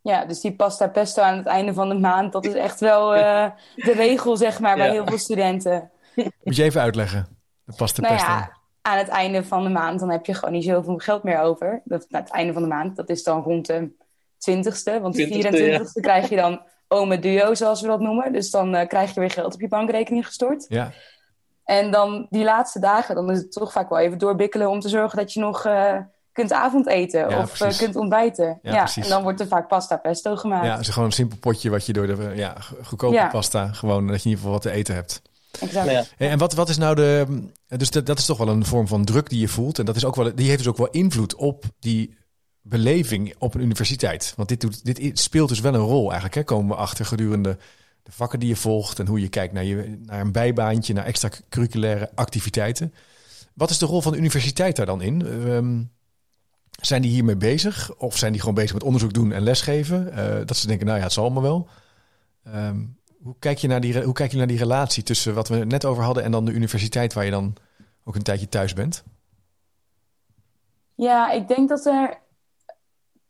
[0.03, 3.15] Ja, dus die pasta pesto aan het einde van de maand, dat is echt wel
[3.17, 4.91] uh, de regel, zeg maar, bij Ja.
[4.91, 5.91] heel veel studenten.
[6.43, 7.27] Moet je even uitleggen.
[7.63, 8.31] De pasta Nou pesto.
[8.31, 11.39] ja, aan het einde van de maand, dan heb je gewoon niet zoveel geld meer
[11.39, 11.81] over.
[11.85, 13.91] Dat, aan het einde van de maand, dat is dan rond de
[14.51, 15.01] 20ste.
[15.01, 18.33] Want de 20ste, 24ste krijg je dan ome duo, zoals we dat noemen.
[18.33, 20.65] Dus dan eh, krijg je weer geld op je bankrekening gestort.
[20.67, 20.91] Ja,
[21.63, 24.89] En dan die laatste dagen, dan is het toch vaak wel even doorbikkelen om te
[24.89, 25.97] zorgen dat je nog eh,
[26.33, 27.77] kunt avondeten Ja, of eh, precies.
[27.77, 28.59] kunt ontbijten.
[28.61, 29.03] Ja, Ja, precies.
[29.03, 30.65] en dan wordt er vaak pasta pesto gemaakt.
[30.65, 33.27] ja, het is gewoon een simpel potje wat je door de ja, goedkope Ja.
[33.27, 35.21] pasta, gewoon dat je in ieder geval wat te eten hebt.
[35.59, 36.13] Exact.
[36.17, 37.25] En wat, wat is nou de.
[37.67, 39.79] Dus dat, dat is toch wel een vorm van druk die je voelt.
[39.79, 42.15] En dat is ook wel, die heeft dus ook wel invloed op die
[42.61, 44.33] beleving op een universiteit.
[44.35, 46.35] Want dit, doet, dit speelt dus wel een rol eigenlijk.
[46.35, 46.43] Hè?
[46.43, 47.57] Komen we achter gedurende
[48.03, 51.05] de vakken die je volgt en hoe je kijkt naar, je, naar een bijbaantje, naar
[51.05, 52.93] extracurriculaire activiteiten.
[53.53, 55.25] Wat is de rol van de universiteit daar dan in?
[55.27, 55.81] Ehm,
[56.85, 57.95] zijn die hiermee bezig?
[57.97, 60.13] Of zijn die gewoon bezig met onderzoek doen en lesgeven?
[60.13, 61.67] Eh, dat ze denken, nou ja, het zal allemaal wel.
[62.43, 62.85] Ehm,
[63.21, 65.85] hoe, kijk je naar die, hoe kijk je naar die relatie tussen wat we net
[65.85, 67.55] over hadden en dan de universiteit waar je dan
[68.03, 69.03] ook een tijdje thuis bent?
[70.95, 72.21] Ja, ik denk dat er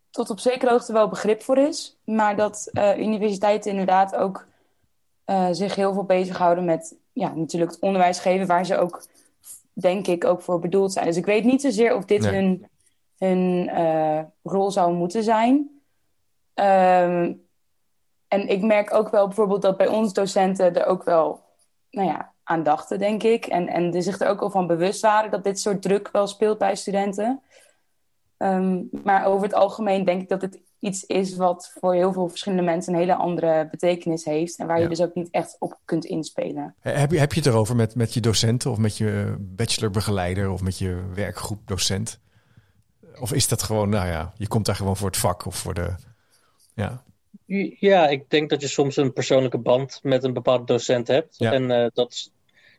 [0.10, 1.98] tot op zekere hoogte wel begrip voor is.
[2.06, 4.48] Maar dat eh, universiteiten inderdaad ook
[5.26, 9.06] eh, zich heel veel bezighouden met ja, natuurlijk het onderwijs geven, waar ze ook,
[9.74, 11.06] denk ik, ook voor bedoeld zijn.
[11.06, 12.34] Dus ik weet niet zozeer of dit Nee.
[12.34, 12.68] hun,
[13.26, 15.70] hun eh, rol zou moeten zijn.
[16.54, 17.34] Ehm,
[18.28, 21.42] en ik merk ook wel bijvoorbeeld dat bij ons docenten er ook wel
[21.92, 23.46] nou ja, aan dachten, denk ik.
[23.46, 26.28] En, en er zich er ook al van bewust waren dat dit soort druk wel
[26.28, 27.42] speelt bij studenten.
[28.38, 32.30] Ehm, maar over het algemeen denk ik dat het iets is wat voor heel veel
[32.30, 34.58] verschillende mensen een hele andere betekenis heeft.
[34.60, 34.84] En waar Ja.
[34.84, 36.76] je dus ook niet echt op kunt inspelen.
[36.80, 40.50] He- Heb je, heb je het erover met, met je docenten of met je bachelorbegeleider
[40.52, 42.22] of met je werkgroep docent?
[43.20, 45.74] Of is dat gewoon, nou ja, je komt daar gewoon voor het vak of voor
[45.74, 45.96] de.
[46.76, 47.04] Ja,
[47.80, 51.36] Ja, ik denk dat je soms een persoonlijke band met een bepaalde docent hebt.
[51.38, 51.52] Ja.
[51.52, 52.32] En eh, dat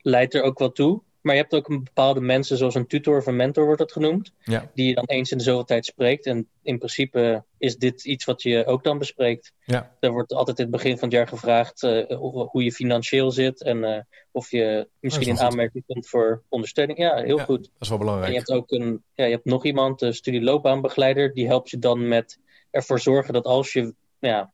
[0.03, 1.01] leidt er ook wel toe.
[1.25, 3.93] Maar je hebt ook een bepaalde mensen, zoals een tutor of een mentor wordt dat
[3.93, 6.27] genoemd, ja, die je dan eens in de zoveel tijd spreekt.
[6.27, 9.53] En in principe is dit iets wat je ook dan bespreekt.
[9.65, 13.31] ja, Er wordt altijd in het begin van het jaar gevraagd eh, hoe je financieel
[13.31, 16.99] zit en eh, of je misschien in aanmerking komt voor ondersteuning.
[16.99, 17.45] Ja, heel Ja.
[17.45, 17.63] goed.
[17.63, 18.37] dat is wel En je belangrijk.
[18.37, 22.39] hebt ook een, ja, je hebt nog iemand, de studieloopbaanbegeleider, die helpt je dan met
[22.71, 24.53] ervoor zorgen dat als je, ja,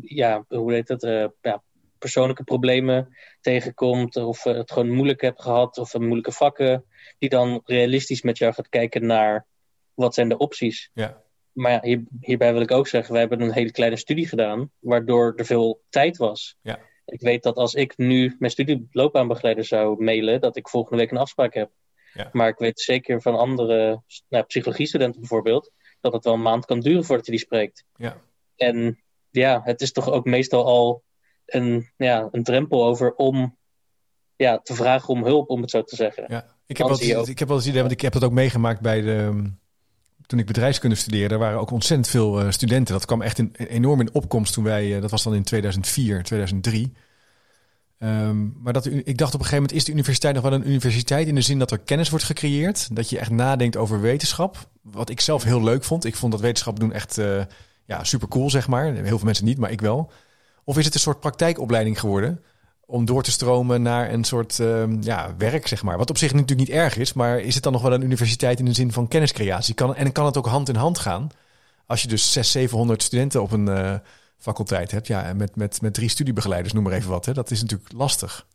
[0.00, 1.62] ja hoe heet het, eh, ja,
[1.98, 6.84] persoonlijke problemen tegenkomt, of eh, het gewoon moeilijk hebt gehad, of een moeilijke vakken,
[7.18, 9.46] die dan realistisch met jou gaat kijken naar
[9.94, 10.90] wat zijn de opties.
[10.92, 14.28] Ja, Maar ja, hier, hierbij wil ik ook zeggen, wij hebben een hele kleine studie
[14.28, 16.56] gedaan, waardoor er veel tijd was.
[16.62, 16.78] Ja.
[17.04, 21.16] Ik weet dat als ik nu mijn studieloopbaanbegeleider zou mailen, dat ik volgende week een
[21.16, 21.70] afspraak heb.
[22.12, 22.28] Ja.
[22.32, 26.80] Maar ik weet zeker van andere nou, psychologiestudenten bijvoorbeeld, dat het wel een maand kan
[26.80, 27.84] duren voordat hij die spreekt.
[27.96, 28.20] Ja.
[28.56, 31.02] En ja, het is toch ook meestal al
[31.48, 33.56] een, ja, een drempel over om
[34.36, 36.24] ja, te vragen om hulp, om het zo te zeggen.
[36.28, 36.44] Ja.
[36.66, 38.80] Ik heb, wel eens, ik heb wel eens idee, want ik heb dat ook meegemaakt
[38.80, 39.14] bij de.
[39.14, 39.46] ehm,
[40.26, 42.94] Toen ik bedrijfskunde studeerde, er waren ook ontzettend veel eh, studenten.
[42.94, 46.22] Dat kwam echt in, enorm in opkomst toen wij, eh, dat was dan in 2004,
[46.22, 46.92] 2003.
[47.98, 50.68] Ehm, maar dat, ik dacht op een gegeven moment, is de universiteit nog wel een
[50.68, 52.96] universiteit in de zin dat er kennis wordt gecreëerd?
[52.96, 54.68] Dat je echt nadenkt over wetenschap.
[54.82, 56.04] Wat ik zelf heel leuk vond.
[56.04, 57.42] Ik vond dat wetenschap doen echt eh,
[57.84, 58.92] ja, super cool, zeg maar.
[58.92, 60.10] Heel veel mensen niet, maar ik wel.
[60.68, 62.44] Of is het een soort praktijkopleiding geworden?
[62.86, 65.98] Om door te stromen naar een soort ehm, ja, werk, zeg maar.
[65.98, 68.58] Wat op zich natuurlijk niet erg is, maar is het dan nog wel een universiteit
[68.58, 69.74] in de zin van kenniscreatie?
[69.74, 71.30] Kan, en kan het ook hand in hand gaan?
[71.86, 73.94] Als je dus 600, 700 studenten op een eh,
[74.36, 77.26] faculteit hebt, ja, en met, met, met drie studiebegeleiders, noem maar even wat.
[77.26, 78.46] Hè, dat is natuurlijk lastig.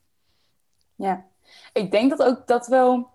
[0.95, 1.25] Ja,
[1.73, 3.07] ik denk dat ook dat wel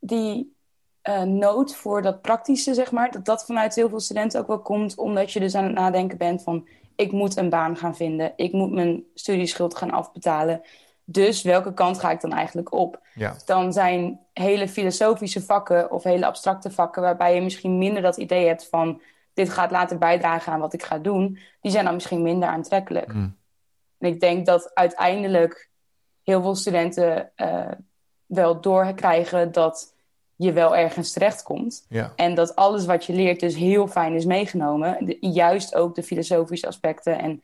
[0.00, 0.56] die
[1.02, 4.60] eh, nood voor dat praktische, zeg maar, dat dat vanuit heel veel studenten ook wel
[4.60, 8.32] komt, omdat je dus aan het nadenken bent van, ik moet een baan gaan vinden,
[8.36, 10.62] ik moet mijn studieschuld gaan afbetalen.
[11.04, 13.00] Dus welke kant ga ik dan eigenlijk op?
[13.14, 18.16] Ja, Dan zijn hele filosofische vakken of hele abstracte vakken, waarbij je misschien minder dat
[18.16, 19.00] idee hebt van,
[19.34, 23.12] dit gaat later bijdragen aan wat ik ga doen, die zijn dan misschien minder aantrekkelijk.
[23.12, 23.36] Mm.
[23.98, 25.70] En ik denk dat uiteindelijk
[26.22, 27.70] heel veel studenten eh,
[28.26, 29.91] wel doorkrijgen dat
[30.42, 31.86] je wel ergens terechtkomt.
[31.88, 34.96] ja, En dat alles wat je leert dus heel fijn is meegenomen.
[35.06, 37.42] De- juist ook de filosofische aspecten en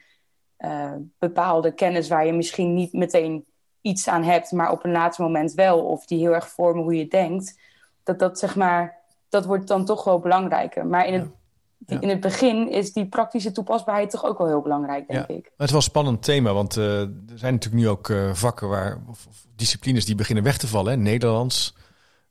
[0.56, 3.44] eh, bepaalde kennis waar je misschien niet meteen
[3.80, 5.80] iets aan hebt, maar op een later moment wel.
[5.80, 7.58] Of die heel erg vormen hoe je denkt.
[8.02, 8.96] Dat dat zeg maar,
[9.28, 10.86] dat wordt dan toch wel belangrijker.
[10.86, 11.30] Maar in het, Ja.
[11.78, 12.02] die- Ja.
[12.02, 15.34] in het begin is die praktische toepasbaarheid toch ook wel heel belangrijk, denk Ja.
[15.34, 15.42] ik.
[15.42, 18.32] Maar het is wel een spannend thema, want eh, er zijn natuurlijk nu ook eh,
[18.34, 20.92] vakken waar, of, of disciplines die beginnen weg te vallen.
[20.92, 20.98] Hè?
[20.98, 21.74] Nederlands,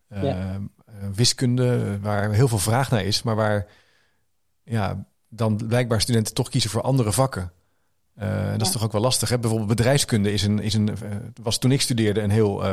[0.09, 0.59] Ja.
[0.85, 3.67] eh, wiskunde, waar heel veel vraag naar is, maar waar
[4.63, 7.51] ja, dan blijkbaar studenten toch kiezen voor andere vakken.
[8.15, 9.29] Eh, dat is toch ook wel lastig.
[9.29, 9.39] Hè?
[9.39, 12.65] Bijvoorbeeld bedrijfskunde is een, is een, eh, was toen ik studeerde een heel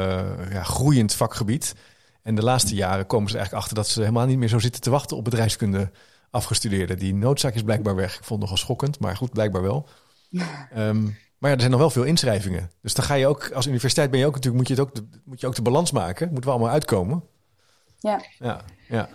[0.51, 1.75] ja, groeiend vakgebied.
[2.23, 4.81] En de laatste jaren komen ze eigenlijk achter dat ze helemaal niet meer zo zitten
[4.81, 5.91] te wachten op bedrijfskunde
[6.31, 6.99] afgestudeerden.
[6.99, 8.17] Die noodzaak is blijkbaar weg.
[8.17, 9.89] Ik vond het nogal schokkend, maar goed, blijkbaar wel.
[10.71, 11.07] Ehm,
[11.45, 12.71] maar ja, er zijn nog wel veel inschrijvingen.
[12.83, 14.95] Dus dan ga je ook, als universiteit ben je ook natuurlijk, moet je, het ook,
[14.95, 16.29] de, moet je ook de balans maken.
[16.33, 17.25] Moet wel allemaal uitkomen.
[17.99, 18.23] Ja.
[18.39, 19.09] Ja, ja,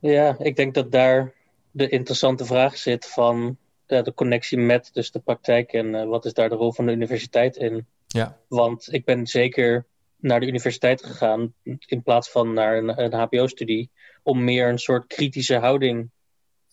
[0.00, 1.32] Ja, ik denk dat daar
[1.70, 3.56] de interessante vraag zit van
[3.86, 6.86] ja, de connectie met dus de praktijk en eh, wat is daar de rol van
[6.86, 7.86] de universiteit in.
[8.06, 11.54] ja, Want ik ben zeker naar de universiteit gegaan
[11.86, 13.90] in plaats van naar een, een HBO-studie
[14.22, 16.10] om meer een soort kritische houding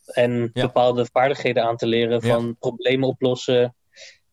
[0.06, 0.62] en Ja.
[0.66, 2.34] bepaalde vaardigheden aan te leren Ja.
[2.34, 3.76] van problemen oplossen.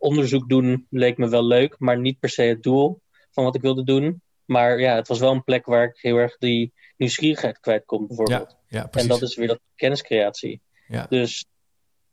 [0.04, 3.60] Onderzoek doen leek me wel leuk, maar niet per se het doel van wat ik
[3.60, 4.22] wilde doen.
[4.44, 8.06] Maar ja, het was wel een plek waar ik heel erg die nieuwsgierigheid kwijt kon,
[8.06, 8.56] bijvoorbeeld.
[8.68, 9.08] ja, ja En precies.
[9.08, 10.60] dat is weer dat kenniscreatie.
[10.88, 11.06] Ja.
[11.08, 11.44] Dus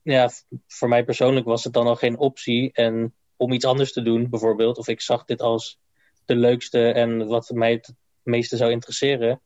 [0.02, 0.30] ja,
[0.68, 2.72] voor mij persoonlijk was het dan al geen optie.
[2.74, 5.80] En om iets anders te doen, bijvoorbeeld, of ik zag dit als
[6.26, 9.42] de leukste en wat mij het meeste zou interesseren,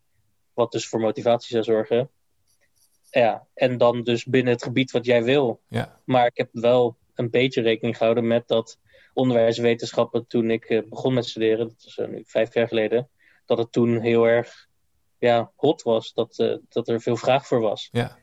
[0.53, 2.09] wat dus voor motivatie zou zorgen.
[3.11, 5.61] Ja, en dan dus binnen het gebied wat jij wil.
[5.67, 8.77] Ja, Maar ik heb wel een beetje rekening gehouden met dat
[9.15, 13.09] onderwijswetenschappen toen ik eh, begon met studeren, dat is eh, nu vijf jaar geleden,
[13.45, 14.67] dat het toen heel erg
[15.17, 17.89] ja, hot was, dat, eh, dat er veel vraag voor was.
[17.91, 18.17] ja.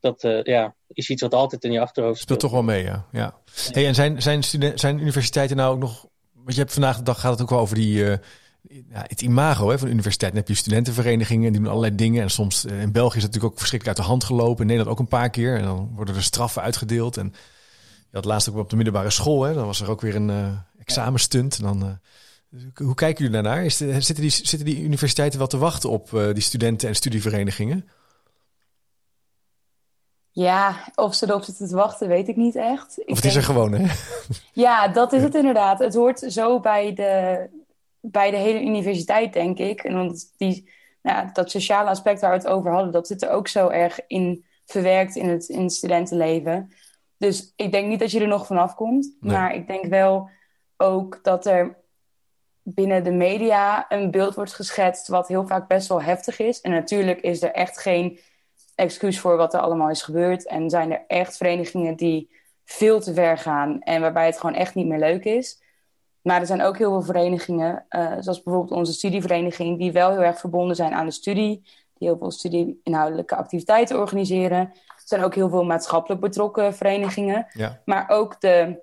[0.00, 2.52] Dat ja, is iets wat altijd in je achterhoofd Speelt speelt.
[2.52, 3.06] toch wel mee, ja.
[3.12, 3.38] ja.
[3.70, 4.42] Hey, en zijn, zijn,
[4.74, 6.06] zijn universiteiten nou ook nog...
[6.32, 8.04] Want je hebt vandaag de dag gaat het ook wel over die,
[8.68, 10.32] ja, het imago hè, van de universiteit.
[10.32, 12.22] Dan heb je studentenverenigingen, die doen allerlei dingen.
[12.22, 14.60] En soms, in België is het natuurlijk ook verschrikkelijk uit de hand gelopen.
[14.60, 15.56] In Nederland ook een paar keer.
[15.56, 17.16] En dan worden er straffen uitgedeeld.
[17.16, 17.34] En
[18.10, 19.42] je had laatst ook op de middelbare school.
[19.42, 20.52] Hè, dan was er ook weer een eh
[20.90, 21.58] examenstunt.
[21.58, 21.82] En dan,
[22.52, 23.64] eh, hoe kijken jullie daarnaar?
[23.64, 26.94] Is de, zitten, die, zitten die universiteiten wel te wachten op eh, die studenten- en
[26.94, 27.88] studieverenigingen?
[30.30, 32.98] Ja, of ze erop zitten te wachten, weet ik niet echt.
[32.98, 33.86] Ik Of het is er gewoon, hè?
[34.52, 35.78] Ja, dat is het inderdaad.
[35.78, 37.48] Het hoort zo bij de,
[38.00, 39.82] bij de hele universiteit, denk ik.
[39.82, 40.70] En want die,
[41.02, 44.00] nou, dat sociale aspect waar we het over hadden, dat zit er ook zo erg
[44.06, 46.72] in verwerkt in het, in het studentenleven.
[47.20, 49.16] Dus ik denk niet dat je er nog vanaf komt.
[49.20, 49.32] Nee.
[49.32, 50.28] Maar ik denk wel
[50.76, 51.78] ook dat er
[52.62, 56.60] binnen de media een beeld wordt geschetst wat heel vaak best wel heftig is.
[56.60, 58.18] En natuurlijk is er echt geen
[58.74, 60.46] excuus voor wat er allemaal is gebeurd.
[60.46, 62.30] En zijn er echt verenigingen die
[62.64, 65.62] veel te ver gaan en waarbij het gewoon echt niet meer leuk is.
[66.22, 70.22] Maar er zijn ook heel veel verenigingen, eh, zoals bijvoorbeeld onze studievereniging, die wel heel
[70.22, 71.62] erg verbonden zijn aan de studie,
[71.94, 74.72] die heel veel studie-inhoudelijke activiteiten organiseren.
[75.10, 77.46] Zijn ook heel veel maatschappelijk betrokken verenigingen.
[77.52, 77.80] Ja.
[77.84, 78.82] Maar ook de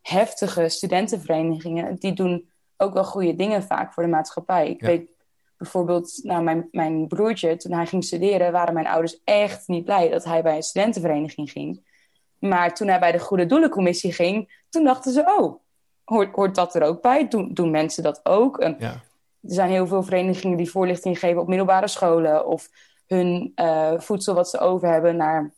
[0.00, 4.68] heftige studentenverenigingen, die doen ook wel goede dingen vaak voor de maatschappij.
[4.68, 4.86] Ik Ja.
[4.86, 5.10] weet
[5.56, 10.08] bijvoorbeeld, nou, mijn, mijn broertje, toen hij ging studeren, waren mijn ouders echt niet blij
[10.08, 11.90] dat hij bij een studentenvereniging ging.
[12.38, 15.60] Maar toen hij bij de Goede Doelencommissie ging, toen dachten ze, oh,
[16.04, 17.28] hoort, hoort dat er ook bij?
[17.28, 18.58] Doen, doen mensen dat ook?
[18.58, 18.90] En Ja.
[18.90, 19.00] er
[19.40, 22.68] zijn heel veel verenigingen die voorlichting geven op middelbare scholen of
[23.06, 25.52] hun eh, voedsel wat ze over hebben naar,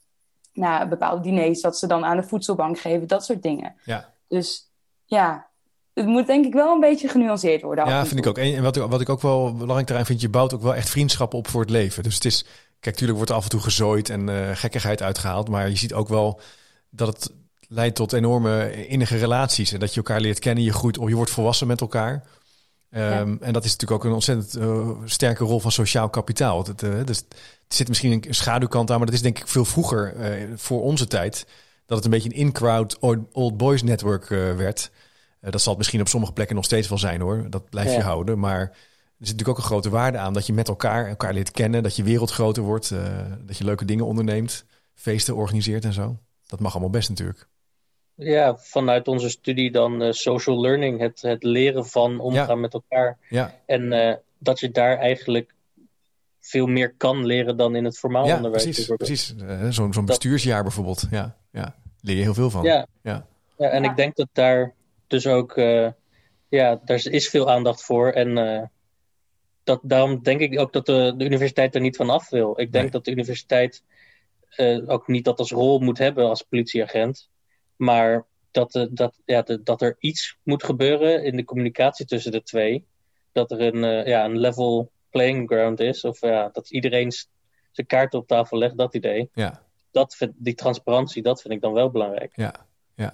[0.55, 3.75] naar bepaalde diners dat ze dan aan de voedselbank geven, dat soort dingen.
[3.85, 4.13] Ja.
[4.29, 4.71] Dus
[5.05, 5.47] ja,
[5.95, 7.87] het moet denk ik wel een beetje genuanceerd worden.
[7.87, 8.39] Ja, vind ik ook.
[8.39, 10.91] En wat ik, wat ik ook wel belangrijk daarin vind, je bouwt ook wel echt
[10.91, 12.03] vriendschappen op voor het leven.
[12.03, 12.45] Dus het is,
[12.81, 15.95] kijk, tuurlijk wordt er af en toe gezooid en eh, gekkigheid uitgehaald, maar je ziet
[15.95, 16.41] ook wel
[16.91, 17.33] dat het
[17.69, 21.15] leidt tot enorme innige relaties en dat je elkaar leert kennen, je groeit, of je
[21.15, 22.25] wordt volwassen met elkaar.
[22.91, 26.65] Ehm, En dat is natuurlijk ook een ontzettend eh, sterke rol van sociaal kapitaal.
[26.65, 27.25] Het, eh, dus,
[27.75, 31.07] zit misschien een schaduwkant aan, maar dat is denk ik veel vroeger eh, voor onze
[31.07, 31.47] tijd.
[31.87, 34.91] Dat het een beetje een in-crowd old- old boys network eh, werd.
[35.41, 37.47] Eh, dat zal het misschien op sommige plekken nog steeds wel zijn hoor.
[37.51, 38.39] Dat blijf je houden.
[38.39, 38.71] Maar er
[39.19, 41.83] zit natuurlijk ook een grote waarde aan dat je met elkaar elkaar leert kennen.
[41.83, 42.93] Dat je wereld groter wordt.
[43.47, 44.65] dat je leuke dingen onderneemt.
[44.95, 46.17] Feesten organiseert en zo.
[46.47, 47.49] Dat mag allemaal best natuurlijk.
[48.15, 52.55] Ja, vanuit onze studie dan social learning, het, het leren van omgaan Ja.
[52.55, 53.19] met elkaar.
[53.29, 55.55] Ja, En dat je daar eigenlijk
[56.47, 58.63] veel meer kan leren dan in het formaal ja onderwijs.
[58.65, 58.87] precies.
[58.97, 59.35] precies.
[59.49, 61.07] Eh, Zo'n zo'n bestuursjaar bijvoorbeeld.
[61.11, 62.65] Ja, ja, leer je heel veel van.
[62.65, 62.87] Ja.
[63.03, 63.27] Ja.
[63.59, 63.91] Ja, en Ja.
[63.91, 64.75] ik denk dat daar
[65.07, 65.89] dus ook, eh,
[66.49, 68.11] ja, daar is veel aandacht voor.
[68.11, 68.63] En eh,
[69.65, 72.51] dat, daarom denk ik ook dat de, de universiteit er niet van af wil.
[72.61, 72.93] Ik denk Nee.
[72.93, 73.83] dat de universiteit
[74.51, 77.29] eh, ook niet dat als rol moet hebben als politieagent.
[77.77, 82.43] Maar dat, dat, ja, de, dat er iets moet gebeuren in de communicatie tussen de
[82.43, 82.85] twee.
[83.33, 86.05] Dat er een, eh, ja, een level playing ground is.
[86.05, 87.13] Of ja, dat iedereen
[87.71, 89.31] zijn kaarten op tafel legt, dat idee.
[89.35, 89.63] ja.
[89.91, 92.33] Dat vind, die transparantie, dat vind ik dan wel belangrijk.
[92.37, 92.55] Ja,
[92.95, 93.13] ja.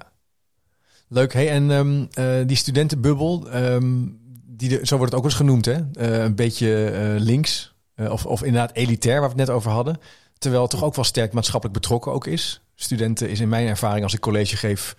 [1.09, 1.33] Leuk.
[1.33, 4.07] Hey, en ehm, eh, die studentenbubbel, ehm,
[4.47, 5.79] die de, zo wordt het ook eens genoemd, hè?
[5.93, 7.75] Eh, een beetje eh, links.
[7.97, 9.99] of, of inderdaad elitair, waar we het net over hadden.
[10.39, 12.63] Terwijl het toch ook wel sterk maatschappelijk betrokken ook is.
[12.75, 14.97] Studenten is in mijn ervaring als ik college geef.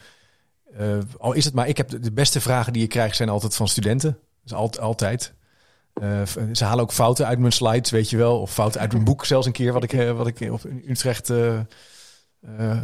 [1.18, 3.56] al is het maar, ik heb de, de beste vragen die je krijgt zijn altijd
[3.56, 4.18] van studenten.
[4.44, 5.34] Dus al, altijd.
[6.02, 8.42] Eh, ze halen ook fouten uit mijn slides, weet je wel.
[8.42, 11.30] Of fouten uit mijn boek zelfs een keer, wat ik, eh, wat ik op Utrecht
[11.30, 11.60] eh,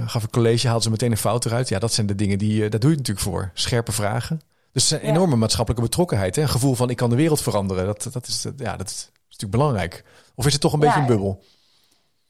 [0.05, 1.69] gaf een college, haalden ze meteen een fout eruit.
[1.69, 3.51] Ja, dat zijn de dingen die, daar doe je natuurlijk voor.
[3.53, 4.41] Scherpe vragen.
[4.71, 5.07] Dus een Ja.
[5.07, 6.35] enorme maatschappelijke betrokkenheid.
[6.35, 6.41] Hè?
[6.41, 7.85] Een gevoel van ik kan de wereld veranderen.
[7.85, 10.03] Dat, dat, is, ja, dat is natuurlijk belangrijk.
[10.35, 11.43] Of is het toch een beetje een bubbel?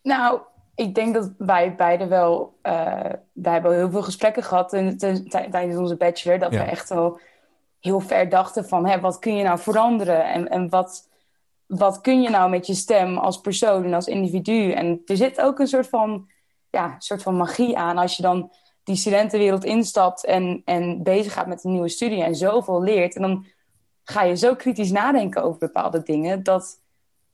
[0.03, 0.39] Nou,
[0.75, 2.59] ik denk dat wij beide wel...
[3.33, 6.39] wij hebben heel veel gesprekken gehad tijdens onze bachelor.
[6.39, 7.19] Dat we echt wel
[7.87, 8.85] heel ver dachten van...
[8.85, 10.25] Hè, wat kun je nou veranderen?
[10.25, 11.09] En, en wat,
[11.65, 14.71] wat kun je nou met je stem als persoon en als individu?
[14.71, 16.29] En er zit ook een soort van,
[16.69, 17.97] ja, soort van magie aan...
[17.97, 18.51] als je dan
[18.83, 22.23] die studentenwereld instapt en, en bezig gaat met een nieuwe studie...
[22.23, 23.15] en zoveel leert.
[23.15, 23.45] En dan
[24.03, 26.43] ga je zo kritisch nadenken over bepaalde dingen...
[26.43, 26.79] dat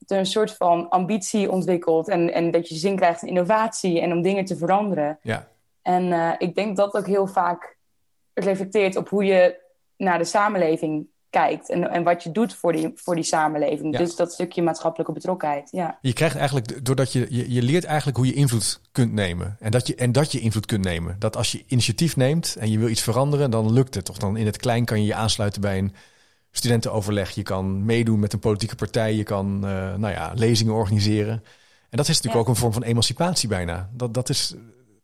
[0.07, 4.11] er een soort van ambitie ontwikkelt en, en dat je zin krijgt in innovatie en
[4.11, 5.19] om dingen te veranderen.
[5.21, 5.47] Ja,
[5.81, 7.77] En eh, ik denk dat ook heel vaak
[8.33, 9.61] reflecteert op hoe je
[10.03, 13.93] naar de samenleving kijkt en, en wat je doet voor die, voor die samenleving.
[13.93, 13.99] Ja.
[13.99, 15.97] Dus dat stukje maatschappelijke betrokkenheid, ja.
[16.01, 19.57] je krijgt eigenlijk, doordat je, je, je leert eigenlijk hoe je invloed kunt nemen.
[19.59, 21.15] En dat, je, en dat je invloed kunt nemen.
[21.19, 24.09] Dat als je initiatief neemt en je wil iets veranderen, dan lukt het.
[24.09, 25.93] Of dan in het klein kan je je aansluiten bij een
[26.51, 27.31] studentenoverleg.
[27.31, 29.13] Je kan meedoen met een politieke partij.
[29.15, 31.43] Je kan eh, nou ja, lezingen organiseren.
[31.89, 32.39] En dat is natuurlijk Ja.
[32.39, 33.89] ook een vorm van emancipatie bijna.
[33.93, 34.55] Dat, dat is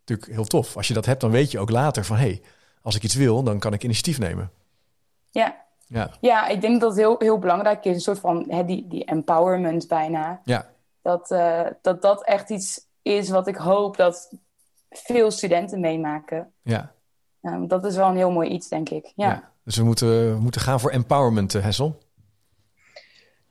[0.06, 0.78] natuurlijk heel tof.
[0.78, 2.18] Als je dat hebt, dan weet je ook later van...
[2.18, 2.42] hé, hey,
[2.82, 4.52] als ik iets wil, dan kan ik initiatief nemen.
[5.32, 8.65] Ja, Ja, ja ik denk dat het heel, heel belangrijk is, een soort van hè,
[8.65, 10.42] die, die empowerment bijna.
[10.44, 10.70] ja,
[11.02, 14.34] Dat, eh, dat dat echt iets is wat ik hoop dat
[14.89, 16.52] veel studenten meemaken.
[16.62, 16.94] ja.
[17.42, 19.12] Um, dat is wel een heel mooi iets, denk ik.
[19.15, 19.28] Ja.
[19.28, 19.52] ja.
[19.63, 21.98] Dus we moeten, we moeten gaan voor empowerment, eh, Hessel.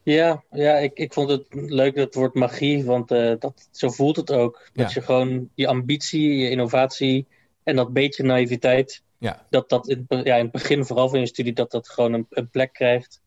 [0.02, 3.88] Ja, ja ik, ik vond het leuk dat het woord magie, want eh, dat, zo
[3.90, 4.70] voelt het ook.
[4.72, 5.00] Dat Ja.
[5.00, 7.26] je gewoon je ambitie, je innovatie
[7.62, 11.26] en dat beetje naïviteit, Ja, dat dat in, ja, in het begin vooral van je
[11.26, 13.20] studie, dat dat gewoon een, een plek krijgt.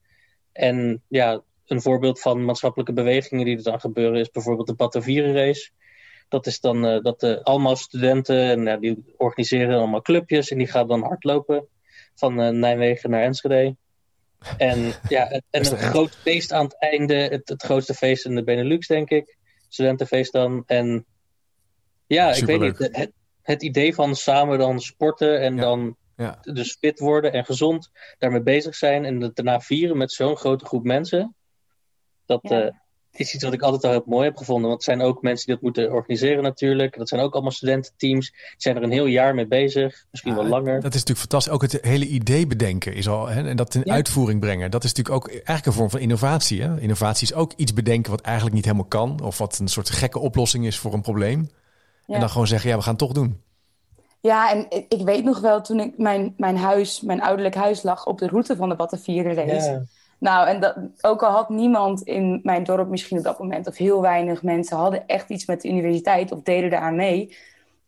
[0.52, 5.72] En ja, een voorbeeld van maatschappelijke bewegingen die er dan gebeuren is bijvoorbeeld de Batavierenrace.
[6.30, 10.58] Dat is dan eh, dat de allemaal studenten, en ja, die organiseren allemaal clubjes en
[10.58, 11.68] die gaan dan hardlopen
[12.16, 13.76] van eh, Nijmegen naar Enschede.
[14.58, 18.44] En, ja, en een groot feest aan het einde, het, het grootste feest in de
[18.44, 19.38] Benelux, denk ik.
[19.70, 20.64] Studentenfeest dan.
[20.66, 21.06] En
[22.08, 23.12] ja, ik weet niet, het,
[23.42, 25.62] het idee van samen dan sporten en Ja.
[25.62, 30.12] dan ja, dus fit worden en gezond daarmee bezig zijn en het daarna vieren met
[30.12, 31.36] zo'n grote groep mensen.
[32.26, 32.62] Dat, Ja.
[32.62, 32.72] eh,
[33.12, 34.70] is iets wat ik altijd al heel mooi heb gevonden.
[34.70, 36.98] Want het zijn ook mensen die dat moeten organiseren natuurlijk.
[36.98, 38.32] Dat zijn ook allemaal studententeams.
[38.32, 40.06] Die zijn er een heel jaar mee bezig.
[40.12, 40.74] Misschien wel langer.
[40.74, 41.54] Dat is natuurlijk fantastisch.
[41.54, 43.28] Ook het hele idee bedenken is al.
[43.28, 44.72] Hè, en dat in uitvoering brengen.
[44.72, 46.62] Dat is natuurlijk ook eigenlijk een vorm van innovatie.
[46.62, 46.80] Hè?
[46.80, 49.20] Innovatie is ook iets bedenken wat eigenlijk niet helemaal kan.
[49.24, 51.50] Of wat een soort gekke oplossing is voor een probleem.
[52.14, 53.42] En dan gewoon zeggen, ja, we gaan het toch doen.
[54.20, 58.06] Ja, en ik weet nog wel toen ik mijn, mijn huis, mijn ouderlijk huis lag
[58.06, 59.88] op de route van de Batavieren race.
[60.20, 63.78] Nou, en dat, ook al had niemand in mijn dorp misschien op dat moment, of
[63.78, 67.36] heel weinig mensen, hadden echt iets met de universiteit of deden eraan mee.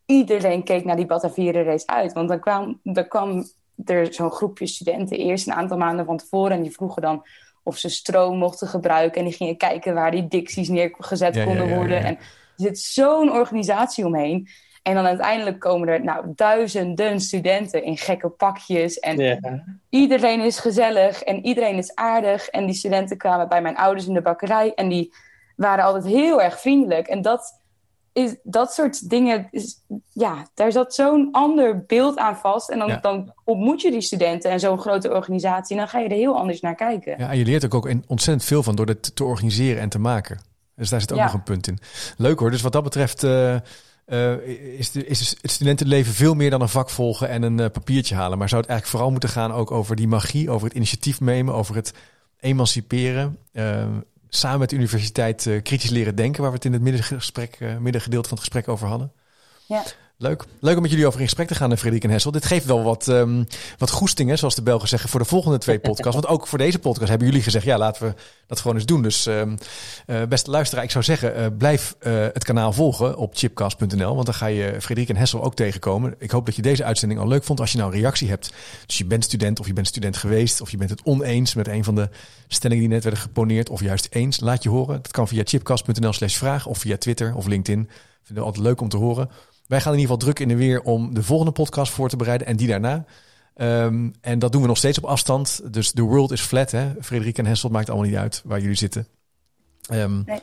[0.06, 2.14] Iedereen keek naar die Batavieren race uit.
[2.14, 3.46] Want dan kwam, dan kwam
[3.86, 7.24] er zo'n groepje studenten eerst een aantal maanden van tevoren en die vroegen dan
[7.64, 9.20] of ze stroom mochten gebruiken.
[9.20, 12.04] En die gingen kijken waar die dicties neergezet konden worden.
[12.04, 12.18] En
[12.56, 14.48] er zit zo'n organisatie omheen.
[14.84, 19.00] En dan uiteindelijk komen er nou, duizenden studenten in gekke pakjes.
[19.00, 22.48] En iedereen is gezellig en iedereen is aardig.
[22.48, 24.74] En die studenten kwamen bij mijn ouders in de bakkerij.
[24.74, 25.14] En die
[25.56, 27.08] waren altijd heel erg vriendelijk.
[27.08, 27.62] En dat,
[28.14, 32.70] is, dat soort dingen, is, ja, daar zat zo'n ander beeld aan vast.
[32.70, 35.76] En dan, dan ontmoet je die studenten en zo'n grote organisatie.
[35.76, 37.16] En dan ga je er heel anders naar kijken.
[37.18, 40.00] Ja, en je leert ook, ook ontzettend veel van door het te organiseren en te
[40.00, 40.52] maken.
[40.76, 41.80] Dus daar zit ook nog een punt in.
[42.18, 42.52] Leuk hoor.
[42.52, 43.24] Dus wat dat betreft...
[43.24, 43.56] Uh,
[44.08, 44.48] uh,
[44.78, 48.16] is, de, is het studentenleven veel meer dan een vak volgen en een uh, papiertje
[48.16, 48.38] halen.
[48.38, 51.54] Maar zou het eigenlijk vooral moeten gaan ook over die magie, over het initiatief nemen,
[51.54, 51.94] over het
[52.40, 53.38] emanciperen.
[54.30, 58.38] Samen met de universiteit kritisch leren denken, waar we het in het middengesprek, middengedeelte van
[58.38, 59.12] het gesprek over hadden.
[59.66, 59.84] Ja.
[60.24, 60.44] Leuk.
[60.60, 62.32] Leuk om met jullie over in gesprek te gaan, Frederik en Hessel.
[62.32, 63.48] Dit geeft wel wat, um,
[63.78, 66.14] wat goestingen, zoals de Belgen zeggen, voor de volgende twee podcasts.
[66.22, 68.14] Want ook voor deze podcast hebben jullie gezegd, ja, laten we
[68.48, 69.02] dat gewoon eens doen.
[69.02, 69.58] Dus um,
[70.08, 74.14] uh, beste luisteraar, ik zou zeggen, uh, blijf uh, het kanaal volgen op chipcast.nl.
[74.14, 76.16] Want dan ga je Frederik en Hessel ook tegenkomen.
[76.18, 77.60] Ik hoop dat je deze uitzending al leuk vond.
[77.60, 78.54] Als je nou een reactie hebt,
[78.86, 80.62] dus je bent student of je bent student geweest...
[80.62, 82.10] of je bent het oneens met een van de
[82.48, 83.70] stellingen die net werden geponeerd...
[83.70, 85.02] of juist eens, laat je horen.
[85.02, 87.90] Dat kan via chipcast.nl slash vraag of via Twitter of LinkedIn.
[88.24, 89.30] Vinden we altijd leuk om te horen.
[89.74, 92.16] Wij gaan in ieder geval druk in de weer om de volgende podcast voor te
[92.16, 93.06] bereiden en die daarna.
[93.56, 95.62] Um, en dat doen we nog steeds op afstand.
[95.74, 96.72] Dus the world is flat.
[96.72, 96.92] Hè?
[97.02, 99.08] Frederik en Hessel maakt allemaal niet uit waar jullie zitten.
[99.94, 100.40] Um, nee.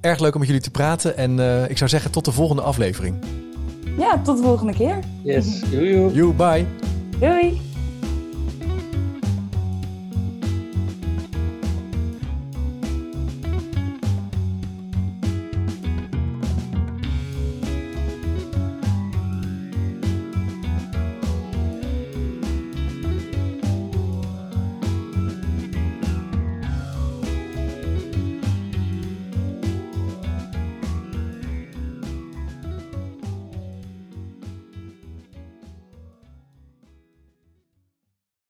[0.00, 1.16] Erg leuk om met jullie te praten.
[1.16, 3.24] En uh, ik zou zeggen tot de volgende aflevering.
[3.98, 4.98] Ja, tot de volgende keer.
[5.22, 5.60] Yes.
[5.60, 6.12] Doei.
[6.12, 6.66] You, bye.
[7.18, 7.60] Doei.